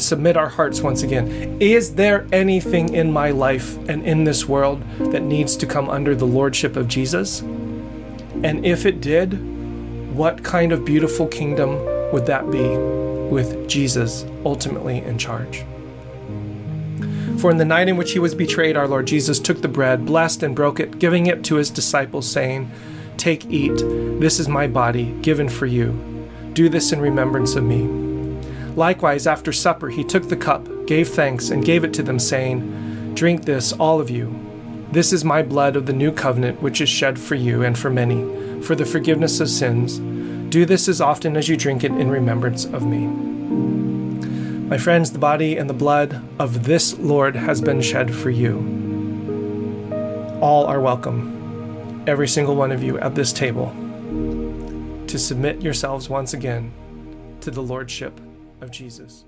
submit 0.00 0.36
our 0.36 0.48
hearts 0.48 0.80
once 0.80 1.02
again. 1.02 1.56
Is 1.60 1.94
there 1.94 2.26
anything 2.32 2.94
in 2.94 3.12
my 3.12 3.30
life 3.30 3.76
and 3.88 4.06
in 4.06 4.24
this 4.24 4.46
world 4.46 4.82
that 4.98 5.22
needs 5.22 5.56
to 5.56 5.66
come 5.66 5.88
under 5.88 6.14
the 6.14 6.26
lordship 6.26 6.76
of 6.76 6.86
Jesus? 6.86 7.40
And 7.40 8.64
if 8.64 8.86
it 8.86 9.00
did, 9.00 10.14
what 10.14 10.42
kind 10.42 10.72
of 10.72 10.84
beautiful 10.84 11.26
kingdom 11.26 11.95
would 12.12 12.26
that 12.26 12.50
be 12.50 12.76
with 13.30 13.68
Jesus 13.68 14.24
ultimately 14.44 14.98
in 14.98 15.18
charge? 15.18 15.64
For 17.38 17.50
in 17.50 17.58
the 17.58 17.64
night 17.64 17.88
in 17.88 17.96
which 17.96 18.12
he 18.12 18.18
was 18.18 18.34
betrayed, 18.34 18.76
our 18.76 18.88
Lord 18.88 19.06
Jesus 19.06 19.38
took 19.38 19.60
the 19.60 19.68
bread, 19.68 20.06
blessed 20.06 20.42
and 20.42 20.56
broke 20.56 20.80
it, 20.80 20.98
giving 20.98 21.26
it 21.26 21.44
to 21.44 21.56
his 21.56 21.70
disciples, 21.70 22.30
saying, 22.30 22.70
Take, 23.18 23.46
eat, 23.46 23.76
this 24.20 24.40
is 24.40 24.48
my 24.48 24.66
body, 24.66 25.12
given 25.20 25.48
for 25.48 25.66
you. 25.66 25.92
Do 26.54 26.68
this 26.68 26.92
in 26.92 27.00
remembrance 27.00 27.54
of 27.54 27.64
me. 27.64 27.82
Likewise, 28.74 29.26
after 29.26 29.52
supper, 29.52 29.88
he 29.90 30.04
took 30.04 30.28
the 30.28 30.36
cup, 30.36 30.66
gave 30.86 31.08
thanks, 31.08 31.50
and 31.50 31.64
gave 31.64 31.84
it 31.84 31.92
to 31.94 32.02
them, 32.02 32.18
saying, 32.18 33.14
Drink 33.14 33.44
this, 33.44 33.72
all 33.74 34.00
of 34.00 34.10
you. 34.10 34.34
This 34.92 35.12
is 35.12 35.24
my 35.24 35.42
blood 35.42 35.76
of 35.76 35.86
the 35.86 35.92
new 35.92 36.12
covenant, 36.12 36.62
which 36.62 36.80
is 36.80 36.88
shed 36.88 37.18
for 37.18 37.34
you 37.34 37.62
and 37.62 37.78
for 37.78 37.90
many, 37.90 38.62
for 38.62 38.74
the 38.74 38.86
forgiveness 38.86 39.40
of 39.40 39.50
sins. 39.50 39.98
Do 40.48 40.64
this 40.64 40.88
as 40.88 41.00
often 41.00 41.36
as 41.36 41.48
you 41.48 41.56
drink 41.56 41.84
it 41.84 41.90
in 41.90 42.08
remembrance 42.08 42.64
of 42.64 42.86
me. 42.86 43.06
My 44.68 44.78
friends, 44.78 45.12
the 45.12 45.18
body 45.18 45.56
and 45.58 45.68
the 45.68 45.74
blood 45.74 46.22
of 46.38 46.64
this 46.64 46.98
Lord 46.98 47.36
has 47.36 47.60
been 47.60 47.82
shed 47.82 48.14
for 48.14 48.30
you. 48.30 48.56
All 50.40 50.64
are 50.64 50.80
welcome, 50.80 52.02
every 52.06 52.26
single 52.26 52.56
one 52.56 52.72
of 52.72 52.82
you 52.82 52.98
at 52.98 53.14
this 53.14 53.32
table, 53.32 53.68
to 55.06 55.18
submit 55.18 55.60
yourselves 55.62 56.08
once 56.08 56.32
again 56.32 56.72
to 57.42 57.50
the 57.50 57.62
Lordship 57.62 58.18
of 58.60 58.70
Jesus. 58.70 59.25